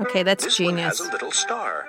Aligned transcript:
Okay, 0.00 0.22
that's 0.22 0.44
This 0.44 0.58
one 0.60 0.70
genius. 0.76 0.98
has 0.98 1.08
a 1.08 1.12
little 1.12 1.32
star. 1.32 1.86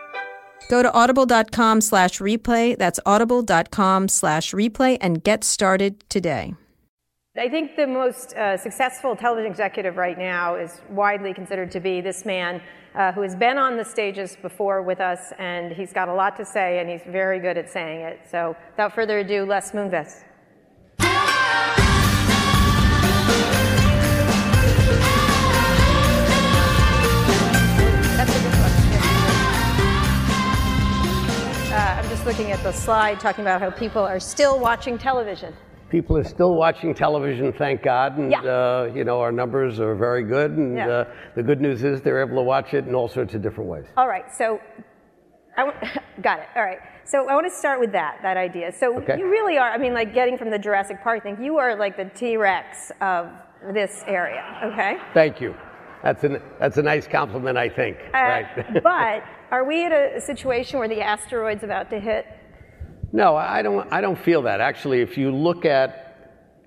Go 0.69 0.81
to 0.83 0.91
audible.com 0.93 1.81
slash 1.81 2.19
replay. 2.19 2.77
That's 2.77 2.99
audible.com 3.05 4.07
slash 4.09 4.51
replay 4.53 4.97
and 4.99 5.23
get 5.23 5.43
started 5.43 6.07
today. 6.09 6.55
I 7.37 7.49
think 7.49 7.75
the 7.75 7.85
most 7.85 8.33
uh, 8.33 8.57
successful 8.57 9.15
television 9.15 9.51
executive 9.51 9.95
right 9.95 10.17
now 10.17 10.55
is 10.55 10.81
widely 10.89 11.33
considered 11.33 11.69
to 11.71 11.79
be 11.79 12.01
this 12.01 12.25
man 12.25 12.61
uh, 12.95 13.11
who 13.11 13.21
has 13.21 13.35
been 13.35 13.59
on 13.59 13.77
the 13.77 13.85
stages 13.85 14.35
before 14.41 14.81
with 14.81 14.99
us, 14.99 15.31
and 15.37 15.71
he's 15.71 15.93
got 15.93 16.09
a 16.09 16.13
lot 16.13 16.35
to 16.37 16.45
say, 16.45 16.79
and 16.79 16.89
he's 16.89 17.03
very 17.05 17.39
good 17.39 17.55
at 17.55 17.69
saying 17.69 18.01
it. 18.01 18.21
So, 18.29 18.55
without 18.71 18.95
further 18.95 19.19
ado, 19.19 19.45
Les 19.45 19.71
Moonves. 19.71 20.23
Uh, 31.77 32.01
I'm 32.01 32.09
just 32.09 32.25
looking 32.25 32.51
at 32.51 32.59
the 32.63 32.71
slide 32.71 33.19
talking 33.19 33.43
about 33.43 33.61
how 33.61 33.69
people 33.69 34.01
are 34.01 34.19
still 34.19 34.57
watching 34.59 34.97
television. 34.97 35.53
People 35.89 36.17
are 36.17 36.23
still 36.23 36.55
watching 36.55 36.95
television, 36.95 37.53
thank 37.53 37.83
God, 37.83 38.17
and 38.17 38.31
Yeah. 38.31 38.39
uh, 38.41 38.89
you 38.95 39.03
know 39.03 39.19
our 39.21 39.31
numbers 39.31 39.79
are 39.79 39.93
very 39.93 40.23
good. 40.23 40.49
And 40.57 40.75
Yeah. 40.75 40.87
uh, 40.89 41.05
the 41.35 41.43
good 41.43 41.61
news 41.61 41.83
is 41.83 42.01
they're 42.01 42.19
able 42.19 42.37
to 42.37 42.41
watch 42.41 42.73
it 42.73 42.87
in 42.87 42.95
all 42.95 43.07
sorts 43.07 43.35
of 43.35 43.43
different 43.43 43.69
ways. 43.69 43.85
All 43.95 44.07
right, 44.07 44.25
so 44.33 44.59
I 45.55 45.65
w- 45.67 45.77
got 46.23 46.39
it. 46.39 46.47
All 46.55 46.63
right, 46.63 46.79
so 47.03 47.29
I 47.29 47.35
want 47.35 47.45
to 47.45 47.53
start 47.53 47.79
with 47.79 47.91
that 47.91 48.21
that 48.23 48.37
idea. 48.37 48.71
So 48.71 48.97
Okay. 48.97 49.19
you 49.19 49.29
really 49.29 49.59
are. 49.59 49.69
I 49.69 49.77
mean, 49.77 49.93
like 49.93 50.15
getting 50.15 50.35
from 50.35 50.49
the 50.49 50.57
Jurassic 50.57 51.03
Park 51.03 51.21
thing, 51.21 51.37
you 51.39 51.59
are 51.59 51.75
like 51.75 51.95
the 51.95 52.05
T 52.05 52.37
Rex 52.37 52.91
of 53.01 53.27
this 53.71 54.03
area. 54.07 54.43
Okay. 54.63 54.97
Thank 55.13 55.39
you. 55.39 55.53
That's 56.01 56.23
a 56.23 56.41
that's 56.59 56.77
a 56.79 56.81
nice 56.83 57.05
compliment, 57.07 57.55
I 57.55 57.69
think. 57.69 57.97
Uh, 58.15 58.17
right. 58.17 58.83
but 58.83 59.23
are 59.51 59.63
we 59.65 59.85
at 59.85 59.91
a 59.91 60.21
situation 60.21 60.79
where 60.79 60.87
the 60.87 61.01
asteroid's 61.01 61.63
about 61.63 61.89
to 61.91 61.99
hit? 61.99 62.25
no, 63.13 63.35
I 63.35 63.61
don't. 63.61 63.91
I 63.91 64.01
don't 64.01 64.19
feel 64.19 64.41
that. 64.43 64.59
Actually, 64.59 65.01
if 65.01 65.17
you 65.17 65.31
look 65.31 65.63
at 65.65 66.03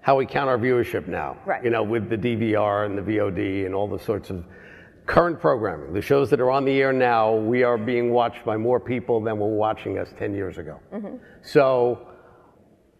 how 0.00 0.16
we 0.16 0.24
count 0.24 0.48
our 0.48 0.56
viewership 0.58 1.06
now, 1.06 1.36
Right. 1.44 1.62
you 1.62 1.68
know, 1.70 1.82
with 1.82 2.08
the 2.08 2.16
DVR 2.16 2.86
and 2.86 2.96
the 2.96 3.02
VOD 3.02 3.66
and 3.66 3.74
all 3.74 3.86
the 3.86 3.98
sorts 3.98 4.30
of 4.30 4.44
current 5.06 5.38
programming, 5.40 5.92
the 5.92 6.00
shows 6.00 6.30
that 6.30 6.40
are 6.40 6.50
on 6.50 6.64
the 6.64 6.80
air 6.80 6.92
now, 6.94 7.34
we 7.34 7.62
are 7.62 7.76
being 7.76 8.10
watched 8.10 8.42
by 8.44 8.56
more 8.56 8.80
people 8.80 9.20
than 9.20 9.38
were 9.38 9.54
watching 9.54 9.98
us 9.98 10.08
10 10.18 10.34
years 10.34 10.56
ago. 10.56 10.80
Mm-hmm. 10.94 11.16
So 11.42 12.08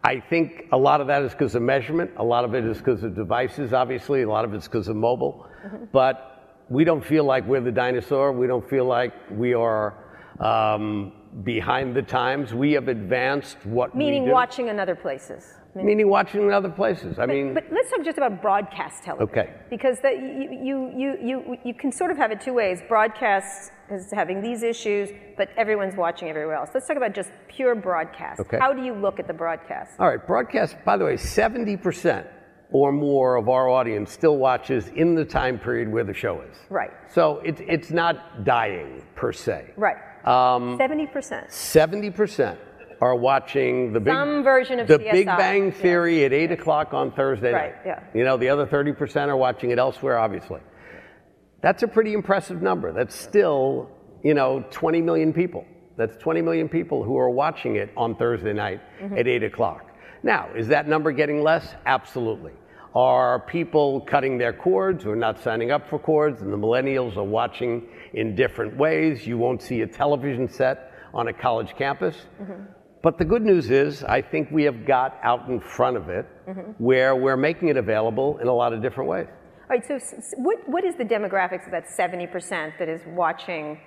I 0.05 0.21
think 0.21 0.65
a 0.73 0.77
lot 0.77 1.01
of 1.01 1.07
that 1.07 1.23
is 1.23 1.33
because 1.33 1.55
of 1.55 1.63
measurement. 1.63 2.11
A 2.19 2.25
lot 2.25 2.45
of 2.45 2.55
it 2.55 2.65
is 2.67 2.77
because 2.77 3.03
of 3.03 3.15
devices, 3.17 3.73
obviously. 3.73 4.21
A 4.23 4.29
lot 4.29 4.45
of 4.45 4.53
it's 4.53 4.67
because 4.69 4.89
of 4.89 4.97
mobile. 4.97 5.47
Mm-hmm. 5.65 5.85
But 5.93 6.30
we 6.71 6.85
don't 6.85 7.05
feel 7.05 7.25
like 7.25 7.45
we're 7.47 7.61
the 7.61 7.73
dinosaur. 7.73 8.33
We 8.33 8.47
don't 8.47 8.69
feel 8.71 8.85
like 8.85 9.13
we 9.31 9.55
are 9.55 9.95
um, 10.39 11.13
behind 11.43 11.95
the 11.95 12.03
times. 12.03 12.55
We 12.55 12.73
have 12.73 12.89
advanced 12.89 13.59
what 13.65 13.95
Meaning 13.95 14.23
we 14.23 14.29
do. 14.29 14.33
watching 14.33 14.69
in 14.69 14.79
other 14.79 14.95
places. 14.95 15.45
Meaning 15.75 16.09
watching 16.09 16.43
in 16.43 16.53
other 16.53 16.69
places. 16.69 17.19
I 17.19 17.27
mean, 17.27 17.55
But 17.55 17.65
let's 17.71 17.91
talk 17.91 18.05
just 18.05 18.19
about 18.19 18.41
broadcast 18.43 19.05
television. 19.05 19.39
Okay. 19.39 19.55
Because 19.69 19.99
the, 20.01 20.11
you, 20.11 20.49
you, 20.63 20.91
you, 20.97 21.19
you, 21.23 21.57
you 21.65 21.75
can 21.75 21.93
sort 21.93 22.11
of 22.11 22.17
have 22.17 22.33
it 22.33 22.41
two 22.41 22.53
ways. 22.53 22.81
Broadcast 22.89 23.71
is 23.89 24.11
having 24.13 24.41
these 24.41 24.63
issues, 24.63 25.11
but 25.37 25.49
everyone's 25.57 25.97
watching 25.97 26.29
everywhere 26.29 26.57
else. 26.57 26.71
Let's 26.75 26.89
talk 26.89 26.97
about 26.97 27.15
just 27.15 27.31
pure 27.49 27.75
broadcast. 27.75 28.41
Okay. 28.41 28.59
How 28.59 28.73
do 28.73 28.83
you 28.83 28.95
look 28.95 29.21
at 29.21 29.27
the 29.29 29.33
broadcast? 29.33 29.93
all 29.99 30.09
right, 30.09 30.25
broadcast, 30.25 30.77
by 30.85 30.97
the 30.97 31.05
way, 31.05 31.15
70% 31.15 32.27
or 32.73 32.93
more 32.93 33.37
of 33.37 33.49
our 33.49 33.69
audience 33.69 34.13
still 34.13 34.37
watches 34.37 34.89
in 34.95 35.15
the 35.15 35.25
time 35.25 35.59
period 35.59 35.91
where 35.91 36.05
the 36.05 36.15
show 36.15 36.41
is. 36.43 36.57
Right. 36.69 36.91
So 37.13 37.39
it, 37.45 37.61
it's 37.61 37.91
not 37.91 38.45
dying 38.45 39.03
per 39.17 39.33
se. 39.33 39.73
Right. 39.77 39.97
Um, 40.25 40.79
70%. 40.79 41.49
70% 41.49 42.57
are 43.01 43.17
watching 43.17 43.93
the 43.93 44.01
big, 44.01 44.13
Some 44.13 44.45
version 44.45 44.79
of 44.79 44.87
the 44.87 44.99
CSI, 44.99 45.13
Big 45.13 45.27
Bang. 45.27 45.73
Theory 45.73 46.25
at 46.25 46.33
8 46.33 46.53
o'clock 46.53 46.93
on 46.93 47.11
Thursday 47.13 47.53
Right, 47.53 47.75
night. 47.75 47.83
yeah. 47.87 48.05
You 48.15 48.25
know, 48.25 48.37
the 48.37 48.49
other 48.51 48.67
30% 48.67 49.29
are 49.29 49.37
watching 49.37 49.71
it 49.71 49.79
elsewhere, 49.79 50.19
obviously. 50.19 50.61
That's 51.63 51.83
a 51.83 51.89
pretty 51.89 52.13
impressive 52.13 52.63
number. 52.63 52.93
That's 52.93 53.15
still, 53.15 53.91
you 54.23 54.35
know, 54.35 54.65
20 54.71 55.01
million 55.03 55.33
people. 55.33 55.65
That's 55.97 56.17
20 56.19 56.41
million 56.43 56.69
people 56.69 57.03
who 57.03 57.19
are 57.19 57.31
watching 57.31 57.77
it 57.77 57.91
on 57.97 58.15
Thursday 58.17 58.53
night 58.53 58.81
Mm-hmm. 59.03 59.17
at 59.19 59.27
8 59.27 59.43
o'clock. 59.45 59.87
Now, 60.23 60.49
is 60.55 60.69
that 60.69 60.89
number 60.89 61.13
getting 61.13 61.43
less? 61.43 61.75
Absolutely. 61.87 62.53
Are 62.95 63.41
people 63.41 64.01
cutting 64.01 64.37
their 64.37 64.53
cords 64.53 65.07
or 65.07 65.15
not 65.15 65.41
signing 65.43 65.71
up 65.71 65.89
for 65.89 65.99
cords? 65.99 66.43
And 66.43 66.53
the 66.53 66.57
millennials 66.57 67.17
are 67.17 67.25
watching 67.25 67.89
in 68.15 68.35
different 68.35 68.77
ways. 68.77 69.27
You 69.27 69.39
won't 69.39 69.63
see 69.63 69.83
a 69.83 69.87
television 69.87 70.49
set 70.49 70.93
on 71.15 71.29
a 71.29 71.33
college 71.33 71.75
campus. 71.77 72.17
Mm-hmm. 72.41 72.65
But 73.03 73.17
the 73.17 73.25
good 73.25 73.43
news 73.43 73.71
is, 73.71 74.05
I 74.05 74.21
think 74.21 74.51
we 74.51 74.65
have 74.65 74.85
got 74.85 75.19
out 75.23 75.49
in 75.49 75.61
front 75.61 75.97
of 75.97 76.09
it 76.11 76.27
mm-hmm. 76.47 76.73
where 76.79 77.17
we're 77.17 77.37
making 77.37 77.69
it 77.69 77.77
available 77.77 78.39
in 78.39 78.49
a 78.49 78.53
lot 78.53 78.73
of 78.73 78.83
different 78.83 79.09
ways. 79.09 79.27
All 79.71 79.77
right, 79.77 79.87
so 79.87 79.99
what, 80.37 80.59
what 80.69 80.85
is 80.85 80.97
the 80.97 81.05
demographics 81.05 81.65
of 81.65 81.71
that 81.71 81.85
70% 81.99 82.79
that 82.79 82.89
is 82.89 83.01
watching? 83.07 83.81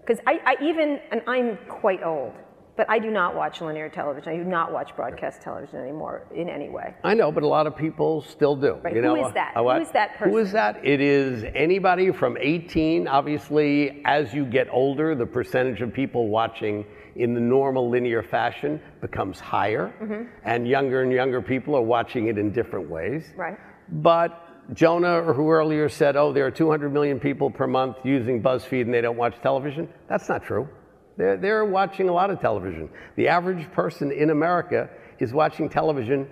Because 0.00 0.18
I, 0.26 0.40
I 0.44 0.54
even, 0.62 0.98
and 1.12 1.22
I'm 1.26 1.58
quite 1.68 2.02
old, 2.02 2.32
but 2.78 2.88
I 2.88 3.00
do 3.00 3.10
not 3.10 3.34
watch 3.34 3.60
linear 3.60 3.88
television. 3.88 4.32
I 4.32 4.36
do 4.36 4.44
not 4.44 4.72
watch 4.72 4.94
broadcast 4.94 5.42
television 5.42 5.80
anymore 5.80 6.22
in 6.32 6.48
any 6.48 6.68
way. 6.68 6.94
I 7.02 7.12
know, 7.12 7.32
but 7.32 7.42
a 7.42 7.46
lot 7.46 7.66
of 7.66 7.76
people 7.76 8.22
still 8.22 8.54
do. 8.54 8.78
Right, 8.84 8.94
You 8.94 9.02
know, 9.02 9.26
is 9.26 9.34
that? 9.34 9.52
Who 9.56 9.68
is 9.70 9.90
that 9.90 10.16
person? 10.16 10.30
Who 10.30 10.38
is 10.38 10.52
that? 10.52 10.80
It 10.86 11.00
is 11.00 11.44
anybody 11.56 12.12
from 12.12 12.38
18. 12.40 13.08
Obviously, 13.08 14.00
as 14.06 14.32
you 14.32 14.44
get 14.46 14.68
older, 14.70 15.16
the 15.16 15.26
percentage 15.26 15.80
of 15.82 15.92
people 15.92 16.28
watching 16.28 16.86
in 17.16 17.34
the 17.34 17.40
normal 17.40 17.90
linear 17.90 18.22
fashion 18.22 18.80
becomes 19.00 19.40
higher, 19.40 19.92
Mm-hmm. 20.00 20.22
and 20.44 20.68
younger 20.68 21.02
and 21.02 21.12
younger 21.12 21.42
people 21.42 21.74
are 21.74 21.82
watching 21.82 22.28
it 22.28 22.38
in 22.38 22.52
different 22.52 22.88
ways. 22.88 23.24
Right. 23.36 23.58
But 23.88 24.44
Jonah, 24.72 25.22
who 25.32 25.50
earlier 25.50 25.88
said, 25.88 26.14
oh, 26.14 26.32
there 26.32 26.46
are 26.46 26.50
200 26.52 26.92
million 26.92 27.18
people 27.18 27.50
per 27.50 27.66
month 27.66 27.96
using 28.04 28.40
BuzzFeed 28.40 28.82
and 28.82 28.94
they 28.94 29.00
don't 29.00 29.16
watch 29.16 29.34
television, 29.42 29.88
that's 30.08 30.28
not 30.28 30.44
true. 30.44 30.68
They're, 31.18 31.36
they're 31.36 31.64
watching 31.66 32.08
a 32.08 32.12
lot 32.12 32.30
of 32.30 32.40
television. 32.40 32.88
The 33.16 33.28
average 33.28 33.70
person 33.72 34.10
in 34.12 34.30
America 34.30 34.88
is 35.18 35.32
watching 35.34 35.68
television 35.68 36.26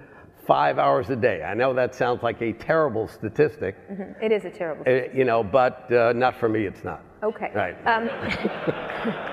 five 0.46 0.78
hours 0.78 1.10
a 1.10 1.16
day. 1.16 1.42
I 1.42 1.54
know 1.54 1.74
that 1.74 1.94
sounds 1.94 2.22
like 2.22 2.40
a 2.40 2.52
terrible 2.52 3.08
statistic, 3.08 3.74
It 4.22 4.30
is 4.32 4.44
a 4.44 4.50
terrible. 4.50 4.84
uh, 4.86 5.12
you 5.12 5.24
know, 5.24 5.42
but 5.42 5.92
uh, 5.92 6.12
not 6.14 6.36
for 6.38 6.48
me, 6.48 6.66
it's 6.66 6.84
not. 6.84 7.02
Okay. 7.22 7.50
Right. 7.54 7.76
Um, 7.86 8.08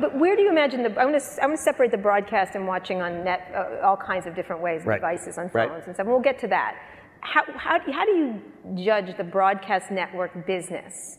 But 0.00 0.16
where 0.16 0.36
do 0.36 0.42
you 0.42 0.48
imagine 0.48 0.84
the? 0.84 0.90
I'm 0.90 1.08
going 1.08 1.18
to 1.20 1.42
I'm 1.42 1.50
to 1.50 1.56
separate 1.56 1.90
the 1.90 1.98
broadcast 1.98 2.54
and 2.54 2.68
watching 2.68 3.02
on 3.02 3.24
net 3.24 3.52
uh, 3.52 3.84
all 3.84 3.96
kinds 3.96 4.26
of 4.28 4.34
different 4.36 4.62
ways, 4.62 4.82
Right. 4.84 4.98
devices 5.00 5.38
on 5.38 5.50
Right. 5.52 5.68
phones 5.68 5.86
and 5.86 5.94
stuff. 5.96 6.04
And 6.06 6.12
we'll 6.12 6.22
get 6.22 6.38
to 6.38 6.46
that. 6.48 6.76
How 7.20 7.42
how 7.56 7.80
how 7.92 8.04
do 8.04 8.12
you 8.12 8.40
judge 8.84 9.16
the 9.16 9.24
broadcast 9.24 9.90
network 9.90 10.46
business 10.46 11.18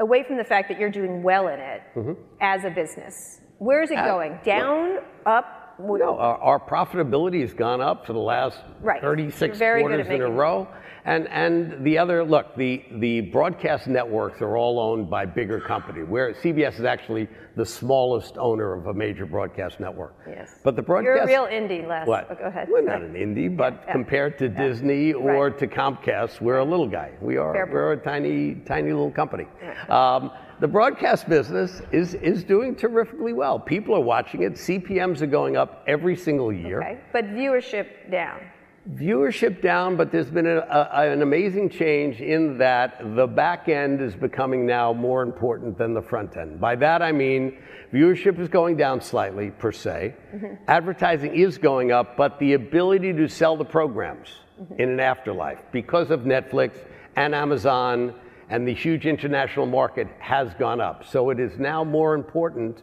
away 0.00 0.22
from 0.26 0.36
the 0.36 0.44
fact 0.44 0.68
that 0.68 0.78
you're 0.78 0.90
doing 0.90 1.22
well 1.22 1.48
in 1.48 1.58
it 1.60 1.82
as 2.40 2.64
a 2.64 2.70
business? 2.70 3.40
Where 3.58 3.82
is 3.82 3.90
it 3.90 3.96
Mm-hmm. 3.96 4.04
Uh, 4.06 4.12
going? 4.12 4.38
Down, 4.44 4.98
up? 5.24 5.65
No, 5.78 6.18
our, 6.18 6.38
our 6.38 6.60
profitability 6.60 7.40
has 7.42 7.52
gone 7.52 7.80
up 7.80 8.06
for 8.06 8.12
the 8.12 8.18
last 8.18 8.58
Right. 8.80 9.00
36 9.00 9.40
You're 9.40 9.54
very 9.56 9.82
good 9.82 9.88
quarters 9.88 10.06
in 10.08 10.22
a 10.22 10.30
row. 10.30 10.68
And, 11.04 11.28
and 11.28 11.84
the 11.84 11.98
other, 11.98 12.24
look, 12.24 12.56
the, 12.56 12.84
the 12.96 13.20
broadcast 13.20 13.86
networks 13.86 14.42
are 14.42 14.56
all 14.56 14.80
owned 14.80 15.08
by 15.08 15.24
bigger 15.24 15.60
company, 15.60 16.02
where 16.02 16.34
CBS 16.34 16.80
is 16.80 16.84
actually 16.84 17.28
the 17.54 17.64
smallest 17.64 18.36
owner 18.38 18.72
of 18.72 18.86
a 18.88 18.94
major 18.94 19.24
broadcast 19.24 19.78
network. 19.78 20.16
Yes. 20.26 20.58
But 20.64 20.74
the 20.74 20.82
broadcast... 20.82 21.04
You're 21.06 21.22
a 21.22 21.26
real 21.26 21.46
indie, 21.46 21.86
Les. 21.86 22.08
What? 22.08 22.28
But 22.28 22.40
go 22.40 22.46
ahead. 22.46 22.68
We're 22.68 22.82
not 22.82 23.02
an 23.02 23.14
indie, 23.14 23.56
but 23.56 23.84
yeah. 23.86 23.92
compared 23.92 24.36
to 24.38 24.48
Disney 24.48 25.12
or 25.12 25.50
Right. 25.50 25.58
to 25.60 25.68
Comcast, 25.68 26.40
we're 26.40 26.58
a 26.58 26.64
little 26.64 26.88
guy. 26.88 27.12
We 27.20 27.36
are 27.36 27.52
Fair 27.52 27.66
we're 27.66 27.92
a 27.92 27.96
tiny 27.96 28.56
tiny 28.66 28.90
little 28.90 29.10
company. 29.12 29.46
Um, 29.88 30.32
the 30.60 30.68
broadcast 30.68 31.28
business 31.28 31.82
is 31.92 32.14
is 32.14 32.42
doing 32.42 32.74
terrifically 32.74 33.32
well. 33.32 33.58
People 33.58 33.94
are 33.94 34.00
watching 34.00 34.42
it. 34.42 34.54
CPMS 34.54 35.20
are 35.20 35.26
going 35.26 35.56
up 35.56 35.84
every 35.86 36.16
single 36.16 36.52
year. 36.52 36.80
Okay, 36.80 37.00
but 37.12 37.26
viewership 37.26 38.10
down. 38.10 38.40
Viewership 38.94 39.60
down, 39.60 39.96
but 39.96 40.12
there's 40.12 40.30
been 40.30 40.46
a, 40.46 40.58
a, 40.58 41.10
an 41.10 41.20
amazing 41.20 41.68
change 41.68 42.20
in 42.20 42.56
that 42.58 43.00
the 43.16 43.26
back 43.26 43.68
end 43.68 44.00
is 44.00 44.14
becoming 44.14 44.64
now 44.64 44.92
more 44.92 45.22
important 45.22 45.76
than 45.76 45.92
the 45.92 46.00
front 46.00 46.36
end. 46.36 46.60
By 46.60 46.76
that 46.76 47.02
I 47.02 47.10
mean 47.12 47.58
viewership 47.92 48.38
is 48.38 48.48
going 48.48 48.76
down 48.76 49.00
slightly 49.00 49.50
per 49.50 49.72
se. 49.72 50.14
Mm-hmm. 50.34 50.54
Advertising 50.68 51.34
is 51.34 51.58
going 51.58 51.90
up, 51.90 52.16
but 52.16 52.38
the 52.38 52.52
ability 52.52 53.12
to 53.12 53.28
sell 53.28 53.56
the 53.56 53.64
programs 53.64 54.28
mm-hmm. 54.60 54.80
in 54.80 54.90
an 54.90 55.00
afterlife 55.00 55.58
because 55.72 56.10
of 56.10 56.20
Netflix 56.20 56.78
and 57.16 57.34
Amazon 57.34 58.14
and 58.48 58.66
the 58.66 58.74
huge 58.74 59.06
international 59.06 59.66
market 59.66 60.08
has 60.18 60.52
gone 60.54 60.80
up. 60.80 61.04
So 61.06 61.30
it 61.30 61.40
is 61.40 61.58
now 61.58 61.82
more 61.84 62.14
important 62.14 62.82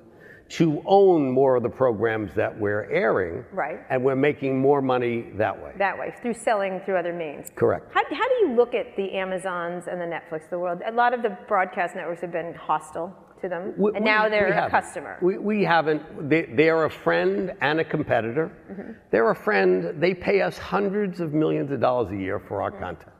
to 0.49 0.83
own 0.85 1.31
more 1.31 1.55
of 1.55 1.63
the 1.63 1.69
programs 1.69 2.33
that 2.35 2.59
we're 2.59 2.83
airing. 2.91 3.43
Right. 3.53 3.79
And 3.89 4.03
we're 4.03 4.15
making 4.15 4.59
more 4.59 4.81
money 4.81 5.31
that 5.35 5.57
way. 5.57 5.71
that 5.79 5.97
way 5.97 6.13
through 6.21 6.33
selling 6.35 6.81
through 6.85 6.97
other 6.97 7.13
means. 7.13 7.47
Correct. 7.55 7.89
How, 7.93 8.01
how 8.09 8.27
do 8.27 8.35
you 8.41 8.53
look 8.55 8.75
at 8.75 8.95
the 8.95 9.13
Amazons 9.13 9.85
and 9.89 9.99
the 9.99 10.05
Netflix 10.05 10.43
of 10.43 10.49
the 10.51 10.59
world? 10.59 10.81
A 10.85 10.91
lot 10.91 11.13
of 11.13 11.23
the 11.23 11.35
broadcast 11.47 11.95
networks 11.95 12.21
have 12.21 12.31
been 12.31 12.53
hostile 12.55 13.15
to 13.41 13.49
them, 13.49 13.73
We- 13.77 13.93
and 13.95 14.05
now 14.05 14.29
they're 14.29 14.47
a 14.53 14.69
customer. 14.69 15.17
We, 15.21 15.37
we 15.37 15.63
haven't. 15.63 16.29
They, 16.29 16.43
they 16.43 16.69
are 16.69 16.85
a 16.85 16.89
friend 16.89 17.51
and 17.61 17.79
a 17.79 17.83
competitor. 17.83 18.51
Mm-hmm. 18.71 18.91
They're 19.11 19.31
a 19.31 19.35
friend. 19.35 19.99
They 20.01 20.13
pay 20.13 20.41
us 20.41 20.57
hundreds 20.57 21.19
of 21.19 21.33
millions 21.33 21.71
of 21.71 21.79
dollars 21.81 22.11
a 22.11 22.15
year 22.17 22.39
for 22.39 22.61
our 22.61 22.71
Mm-hmm. 22.71 22.83
content. 22.83 23.11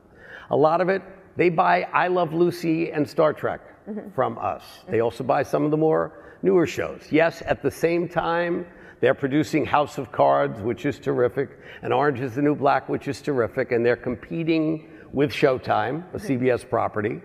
A 0.52 0.56
lot 0.56 0.82
of 0.82 0.90
it, 0.90 1.02
they 1.36 1.50
buy 1.50 1.84
I 1.94 2.08
Love 2.08 2.34
Lucy 2.34 2.92
and 2.92 3.08
Star 3.10 3.34
Trek 3.34 3.62
Mm-hmm. 3.86 4.12
from 4.16 4.38
us. 4.38 4.64
They 4.88 5.02
also 5.02 5.26
buy 5.26 5.44
some 5.44 5.66
of 5.66 5.72
the 5.72 5.76
more 5.76 6.38
newer 6.42 6.66
shows. 6.66 7.02
Yes, 7.12 7.44
at 7.46 7.62
the 7.62 7.70
same 7.70 8.08
time, 8.08 8.66
they're 9.02 9.14
producing 9.14 9.66
House 9.66 9.98
of 9.98 10.10
Cards, 10.10 10.62
which 10.62 10.86
is 10.86 10.98
terrific, 11.00 11.50
and 11.82 11.92
Orange 11.92 12.22
is 12.22 12.34
the 12.36 12.42
New 12.42 12.56
Black, 12.56 12.88
which 12.88 13.10
is 13.10 13.22
terrific, 13.22 13.74
and 13.74 13.86
they're 13.86 13.98
competing 13.98 14.90
with 15.12 15.32
Showtime, 15.32 16.06
a 16.14 16.18
CBS 16.18 16.64
property. 16.70 17.22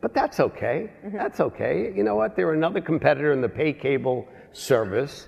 But 0.00 0.14
that's 0.14 0.38
okay. 0.38 0.92
That's 1.12 1.40
okay. 1.40 1.92
You 1.96 2.04
know 2.04 2.14
what? 2.14 2.36
They're 2.36 2.52
another 2.54 2.80
competitor 2.80 3.32
in 3.32 3.40
the 3.40 3.48
pay 3.48 3.72
cable 3.72 4.28
service. 4.52 5.26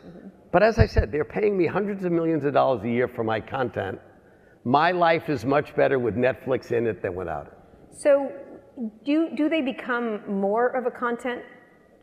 But 0.52 0.62
as 0.62 0.78
I 0.78 0.86
said, 0.86 1.10
they're 1.10 1.24
paying 1.24 1.58
me 1.58 1.66
hundreds 1.66 2.04
of 2.04 2.12
millions 2.12 2.44
of 2.44 2.54
dollars 2.54 2.84
a 2.84 2.88
year 2.88 3.08
for 3.08 3.24
my 3.24 3.40
content. 3.40 3.98
My 4.62 4.92
life 4.92 5.28
is 5.28 5.44
much 5.44 5.74
better 5.74 5.98
with 5.98 6.14
Netflix 6.14 6.70
in 6.70 6.86
it 6.86 7.02
than 7.02 7.16
without 7.16 7.48
it. 7.48 7.57
So, 7.98 8.32
do 9.04 9.30
do 9.36 9.48
they 9.48 9.60
become 9.60 10.20
more 10.30 10.68
of 10.68 10.86
a 10.86 10.90
content 10.90 11.42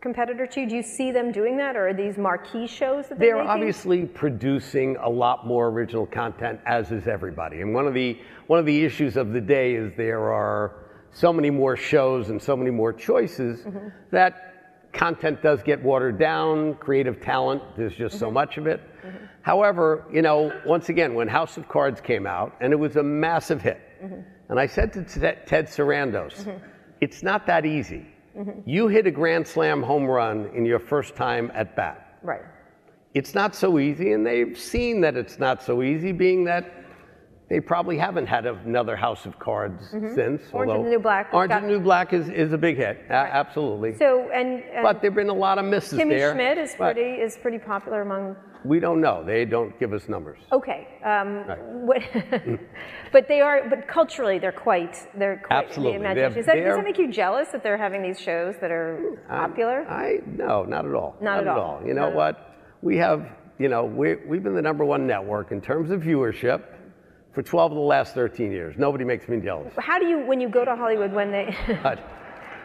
competitor 0.01 0.45
to 0.45 0.61
you? 0.61 0.69
Do 0.69 0.75
you 0.75 0.83
see 0.83 1.11
them 1.11 1.31
doing 1.31 1.55
that, 1.57 1.77
or 1.77 1.87
are 1.87 1.93
these 1.93 2.17
marquee 2.17 2.67
shows 2.67 3.07
that 3.07 3.17
they're, 3.17 3.35
They're 3.37 3.41
obviously 3.47 4.05
producing 4.05 4.97
a 4.97 5.09
lot 5.09 5.47
more 5.47 5.69
original 5.69 6.05
content, 6.05 6.59
as 6.65 6.91
is 6.91 7.07
everybody. 7.07 7.61
And 7.61 7.73
one 7.73 7.87
of 7.87 7.93
the 7.93 8.17
one 8.47 8.59
of 8.59 8.65
the 8.65 8.83
issues 8.83 9.15
of 9.15 9.31
the 9.31 9.39
day 9.41 9.75
is 9.75 9.93
there 9.95 10.33
are 10.33 10.73
so 11.11 11.31
many 11.31 11.49
more 11.49 11.77
shows 11.77 12.29
and 12.29 12.41
so 12.41 12.57
many 12.57 12.71
more 12.71 12.91
choices 12.91 13.61
Mm-hmm. 13.61 13.87
that 14.11 14.41
content 14.91 15.41
does 15.41 15.63
get 15.63 15.81
watered 15.81 16.19
down. 16.19 16.75
Creative 16.75 17.21
talent, 17.21 17.61
there's 17.77 17.95
just 17.95 18.15
Mm-hmm. 18.15 18.25
so 18.25 18.31
much 18.31 18.57
of 18.57 18.67
it. 18.67 18.81
However, 19.43 20.03
you 20.11 20.21
know, 20.21 20.51
once 20.65 20.89
again, 20.89 21.13
when 21.13 21.27
House 21.29 21.55
of 21.57 21.69
Cards 21.69 22.01
came 22.01 22.25
out, 22.27 22.53
and 22.59 22.73
it 22.73 22.75
was 22.75 22.97
a 22.97 23.03
massive 23.03 23.61
hit, 23.61 23.79
Mm-hmm. 24.03 24.21
And 24.49 24.59
I 24.59 24.67
said 24.67 24.93
to 24.93 25.03
Ted 25.03 25.47
Ted 25.47 25.67
Sarandos, 25.67 26.59
it's 27.01 27.23
not 27.23 27.45
that 27.47 27.65
easy. 27.65 28.05
Mm-hmm. 28.37 28.69
You 28.69 28.87
hit 28.87 29.07
a 29.07 29.11
grand 29.11 29.47
slam 29.47 29.81
home 29.81 30.05
run 30.05 30.49
in 30.53 30.65
your 30.65 30.79
first 30.79 31.15
time 31.15 31.51
at 31.53 31.75
bat 31.75 32.17
right. 32.21 32.41
it's 33.13 33.33
not 33.33 33.55
so 33.55 33.79
easy, 33.79 34.11
and 34.11 34.25
they've 34.25 34.57
seen 34.57 35.01
that 35.01 35.15
it's 35.15 35.39
not 35.39 35.63
so 35.63 35.81
easy, 35.83 36.11
being 36.11 36.43
that 36.45 36.74
they 37.49 37.59
probably 37.59 37.97
haven't 37.97 38.25
had 38.25 38.45
another 38.47 38.95
House 38.95 39.25
of 39.25 39.37
Cards 39.37 39.81
since. 39.91 40.41
Mm-hmm. 40.41 40.55
Orange 40.57 40.71
is 40.79 40.83
the 40.85 40.89
New 40.89 40.99
Black 40.99 41.29
Orange 41.33 41.49
got- 41.49 41.63
is 41.63 41.69
the 41.69 41.73
New 41.77 41.83
Black 41.83 42.13
is, 42.13 42.29
is 42.29 42.53
a 42.53 42.57
big 42.57 42.77
hit, 42.77 43.05
a- 43.09 43.13
absolutely. 43.13 43.95
So, 43.97 44.29
and, 44.33 44.63
and 44.63 44.83
but 44.83 45.01
there've 45.01 45.13
been 45.13 45.29
a 45.29 45.33
lot 45.33 45.57
of 45.59 45.65
misses 45.65 45.99
Kimmy 45.99 46.17
there. 46.17 46.33
Schmidt 46.33 46.57
is 46.57 46.73
pretty 46.75 47.01
is 47.01 47.37
pretty 47.37 47.59
popular 47.59 48.01
among 48.01 48.35
We 48.63 48.79
don't 48.79 48.99
know. 48.99 49.23
They 49.23 49.45
don't 49.45 49.77
give 49.79 49.93
us 49.93 50.09
numbers. 50.09 50.39
Okay, 50.51 50.87
um, 51.05 51.45
Right. 51.47 51.59
what, 51.61 52.01
but 53.11 53.27
they 53.27 53.41
are, 53.41 53.69
but 53.69 53.87
culturally 53.87 54.39
they're 54.39 54.51
quite, 54.51 54.97
they're 55.17 55.41
quite 55.45 55.65
Absolutely. 55.67 55.99
the 55.99 56.03
imagination. 56.03 56.39
Is 56.39 56.45
that, 56.47 56.55
does 56.55 56.75
that 56.77 56.83
make 56.83 56.97
you 56.97 57.11
jealous 57.11 57.49
that 57.49 57.61
they're 57.61 57.77
having 57.77 58.01
these 58.01 58.19
shows 58.19 58.55
that 58.61 58.71
are 58.71 59.19
popular? 59.29 59.87
I 59.87 60.19
no, 60.25 60.63
not 60.63 60.85
at 60.85 60.93
all. 60.95 61.15
Not 61.21 61.41
at 61.41 61.47
all. 61.47 61.81
You 61.85 61.93
know 61.93 62.01
Not 62.01 62.09
at 62.09 62.15
what? 62.15 62.55
We 62.81 62.97
have, 62.97 63.29
you 63.59 63.69
know, 63.69 63.85
we 63.85 64.15
we've 64.27 64.43
been 64.43 64.55
the 64.55 64.61
number 64.61 64.83
one 64.83 65.05
network 65.05 65.51
in 65.51 65.61
terms 65.61 65.91
of 65.91 66.01
viewership 66.01 66.63
for 67.35 67.43
12 67.43 67.73
of 67.73 67.75
the 67.75 67.81
last 67.81 68.13
13 68.15 68.49
years. 68.49 68.75
Nobody 68.77 69.03
makes 69.03 69.27
me 69.27 69.39
jealous. 69.41 69.73
How 69.77 69.99
do 69.99 70.05
you, 70.05 70.19
when 70.19 70.39
you 70.39 70.47
go 70.47 70.63
to 70.63 70.73
Hollywood, 70.75 71.11
when 71.11 71.31
they, 71.31 71.55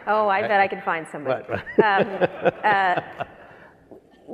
oh, 0.07 0.29
I 0.29 0.41
bet 0.41 0.61
I 0.61 0.67
can 0.67 0.81
find 0.81 1.05
somebody. 1.11 1.43
but, 1.77 3.03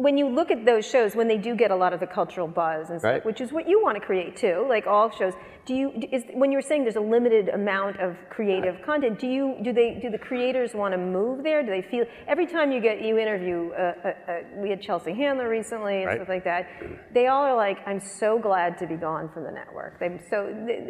when 0.06 0.18
you 0.18 0.28
look 0.30 0.52
at 0.52 0.64
those 0.66 0.86
shows, 0.86 1.16
when 1.16 1.28
they 1.28 1.38
do 1.38 1.56
get 1.56 1.72
a 1.72 1.76
lot 1.76 1.92
of 1.94 2.00
the 2.00 2.08
cultural 2.08 2.48
buzz 2.48 2.90
and 2.92 3.00
stuff, 3.00 3.12
Right. 3.14 3.26
which 3.26 3.42
is 3.42 3.52
what 3.52 3.68
you 3.68 3.82
want 3.82 3.96
to 4.00 4.04
create 4.10 4.36
too, 4.38 4.66
like 4.70 4.86
all 4.86 5.10
shows, 5.10 5.34
do 5.66 5.74
you 5.76 5.92
is 6.14 6.24
when 6.34 6.50
you're 6.54 6.62
saying 6.62 6.84
there's 6.84 6.96
a 6.96 7.02
limited 7.18 7.50
amount 7.50 8.00
of 8.00 8.16
creative 8.30 8.76
content, 8.86 9.20
do 9.20 9.28
you 9.28 9.46
do 9.64 9.74
they 9.74 9.90
do 10.02 10.10
the 10.10 10.18
creators 10.30 10.74
want 10.74 10.94
to 10.94 10.98
move 10.98 11.44
there? 11.44 11.62
Do 11.62 11.72
they 11.78 11.82
feel 11.82 12.06
every 12.28 12.46
time 12.56 12.72
you 12.72 12.80
get 12.80 13.02
you 13.02 13.18
interview, 13.18 13.72
uh, 13.72 13.82
uh, 13.82 14.08
uh, 14.08 14.34
we 14.64 14.70
had 14.70 14.82
Chelsea 14.82 15.14
Handler 15.14 15.50
recently 15.50 15.98
and 15.98 16.06
Right. 16.06 16.18
stuff 16.20 16.30
like 16.30 16.46
that, 16.46 16.68
they 17.14 17.28
all 17.28 17.44
are 17.44 17.56
like, 17.56 17.78
I'm 17.86 18.00
so 18.00 18.40
glad 18.40 18.78
to 18.78 18.86
be 18.88 18.96
gone 18.96 19.28
from 19.34 19.44
the 19.44 19.52
network. 19.52 20.00
They 20.00 20.10
so 20.30 20.38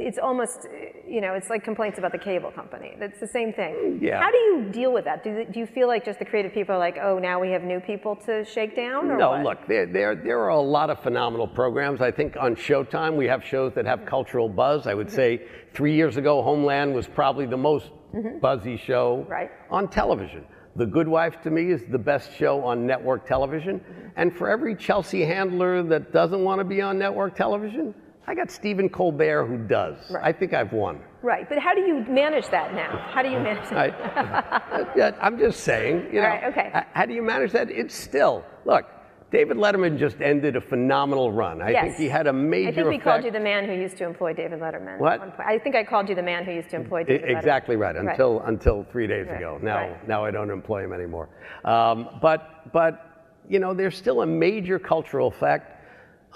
it's 0.08 0.20
almost 0.20 0.68
you 1.08 1.22
know 1.22 1.34
it's 1.34 1.50
like 1.50 1.64
complaints 1.64 1.98
about 1.98 2.12
the 2.12 2.24
cable 2.30 2.52
company. 2.52 2.90
It's 3.00 3.20
the 3.20 3.34
same 3.40 3.54
thing. 3.54 4.00
Yeah. 4.02 4.20
How 4.22 4.30
do 4.38 4.38
you 4.50 4.58
deal 4.80 4.92
with 4.98 5.06
that? 5.06 5.24
Do, 5.24 5.44
do 5.54 5.58
you 5.60 5.66
feel 5.78 5.88
like 5.88 6.04
just 6.06 6.20
the 6.20 6.26
creative 6.26 6.54
people 6.54 6.76
are 6.76 6.84
like, 6.90 6.98
oh, 7.02 7.18
now 7.18 7.40
we 7.40 7.50
have 7.56 7.64
new 7.64 7.80
people 7.80 8.16
to 8.28 8.46
shake 8.46 8.76
down? 8.76 8.97
Or 9.06 9.18
No, 9.18 9.32
what? 9.32 9.44
look, 9.44 9.68
there, 9.68 9.86
there, 9.86 10.16
there 10.16 10.39
are 10.39 10.50
a 10.50 10.60
lot 10.60 10.89
of 10.89 11.01
phenomenal 11.01 11.48
programs. 11.48 12.01
I 12.01 12.12
think 12.12 12.36
on 12.39 12.56
Showtime 12.56 13.16
we 13.16 13.25
have 13.25 13.44
shows 13.44 13.74
that 13.75 13.86
have 13.86 14.06
cultural 14.06 14.50
buzz. 14.50 14.88
I 14.88 14.94
would 14.94 15.10
say 15.12 15.42
three 15.74 15.96
years 15.96 16.18
ago, 16.18 16.42
Homeland 16.42 16.94
was 16.94 17.08
probably 17.08 17.46
the 17.46 17.58
most 17.58 17.92
mm-hmm. 18.13 18.39
buzzy 18.39 18.77
show 18.77 19.25
Right. 19.30 19.51
on 19.70 19.88
television. 19.89 20.46
The 20.75 20.86
Good 20.86 21.08
Wife 21.08 21.42
to 21.42 21.50
me 21.50 21.72
is 21.72 21.84
the 21.89 21.98
best 21.98 22.32
show 22.38 22.63
on 22.63 22.86
network 22.86 23.25
television. 23.27 23.80
Mm-hmm. 23.80 24.08
And 24.16 24.36
for 24.36 24.50
every 24.50 24.75
Chelsea 24.75 25.22
handler 25.22 25.82
that 25.84 26.13
doesn't 26.13 26.44
want 26.44 26.60
to 26.60 26.66
be 26.66 26.82
on 26.82 27.00
network 27.00 27.36
television, 27.36 27.94
I 28.27 28.36
got 28.36 28.51
Stephen 28.51 28.89
Colbert 28.89 29.46
who 29.48 29.58
does. 29.58 29.98
I 30.22 30.32
think 30.32 30.54
I've 30.54 30.74
won. 30.74 31.00
Right, 31.22 31.50
but 31.50 31.58
how 31.58 31.74
do 31.74 31.82
you 31.82 32.06
manage 32.08 32.48
that 32.50 32.74
now? 32.74 32.98
How 33.12 33.24
do 33.24 33.30
you 33.30 33.40
manage 33.40 33.70
that? 33.70 34.94
I, 34.96 35.14
I'm 35.26 35.38
just 35.40 35.62
saying, 35.62 36.08
you 36.14 36.22
know. 36.22 36.28
Right, 36.28 36.44
okay. 36.46 36.84
How 36.94 37.06
do 37.06 37.14
you 37.14 37.24
manage 37.24 37.52
that? 37.54 37.72
It's 37.72 37.96
still, 37.96 38.46
look, 38.66 38.86
David 39.30 39.58
Letterman 39.58 39.98
just 39.98 40.22
ended 40.22 40.56
a 40.56 40.62
phenomenal 40.62 41.32
run. 41.32 41.62
I 41.62 41.72
yes. 41.72 41.84
think 41.84 41.96
he 41.98 42.08
had 42.08 42.28
a 42.28 42.34
major 42.34 42.70
I 42.70 42.72
think 42.72 42.88
we 42.88 42.96
effect. 42.96 43.04
called 43.04 43.26
you 43.26 43.32
the 43.32 43.40
man 43.42 43.66
who 43.66 43.74
used 43.74 43.98
to 43.98 44.06
employ 44.06 44.34
David 44.34 44.60
Letterman. 44.60 45.00
What? 45.00 45.14
At 45.14 45.20
one 45.20 45.32
point. 45.32 45.50
I 45.50 45.60
think 45.60 45.76
I 45.76 45.84
called 45.84 46.08
you 46.08 46.16
the 46.16 46.22
man 46.24 46.46
who 46.46 46.54
used 46.54 46.70
to 46.70 46.78
employ 46.78 47.04
David 47.04 47.24
Letterman. 47.30 47.38
Exactly 47.38 47.76
right. 47.76 47.96
Until 47.96 48.40
until 48.42 48.86
three 48.90 49.06
days 49.06 49.28
Right, 49.28 49.38
ago. 49.38 49.60
Now 49.62 49.78
right. 49.80 50.08
now 50.08 50.24
I 50.24 50.32
don't 50.32 50.50
employ 50.50 50.86
him 50.86 50.94
anymore. 50.94 51.28
Um, 51.66 52.08
but 52.22 52.72
but 52.72 53.26
you 53.50 53.60
know 53.60 53.74
there's 53.74 53.98
still 53.98 54.22
a 54.22 54.26
major 54.26 54.80
cultural 54.80 55.28
effect. 55.28 55.74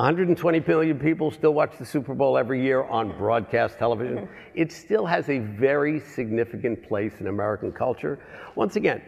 120 0.01 0.59
million 0.67 0.97
people 0.97 1.29
still 1.29 1.53
watch 1.53 1.73
the 1.77 1.85
Super 1.85 2.15
Bowl 2.15 2.35
every 2.35 2.59
year 2.63 2.81
on 2.85 3.15
broadcast 3.19 3.77
television. 3.77 4.17
Mm-hmm. 4.17 4.33
It 4.55 4.71
still 4.71 5.05
has 5.05 5.29
a 5.29 5.37
very 5.37 5.99
significant 5.99 6.87
place 6.87 7.13
in 7.19 7.27
American 7.27 7.71
culture. 7.71 8.17
Once 8.55 8.77
again, 8.77 9.03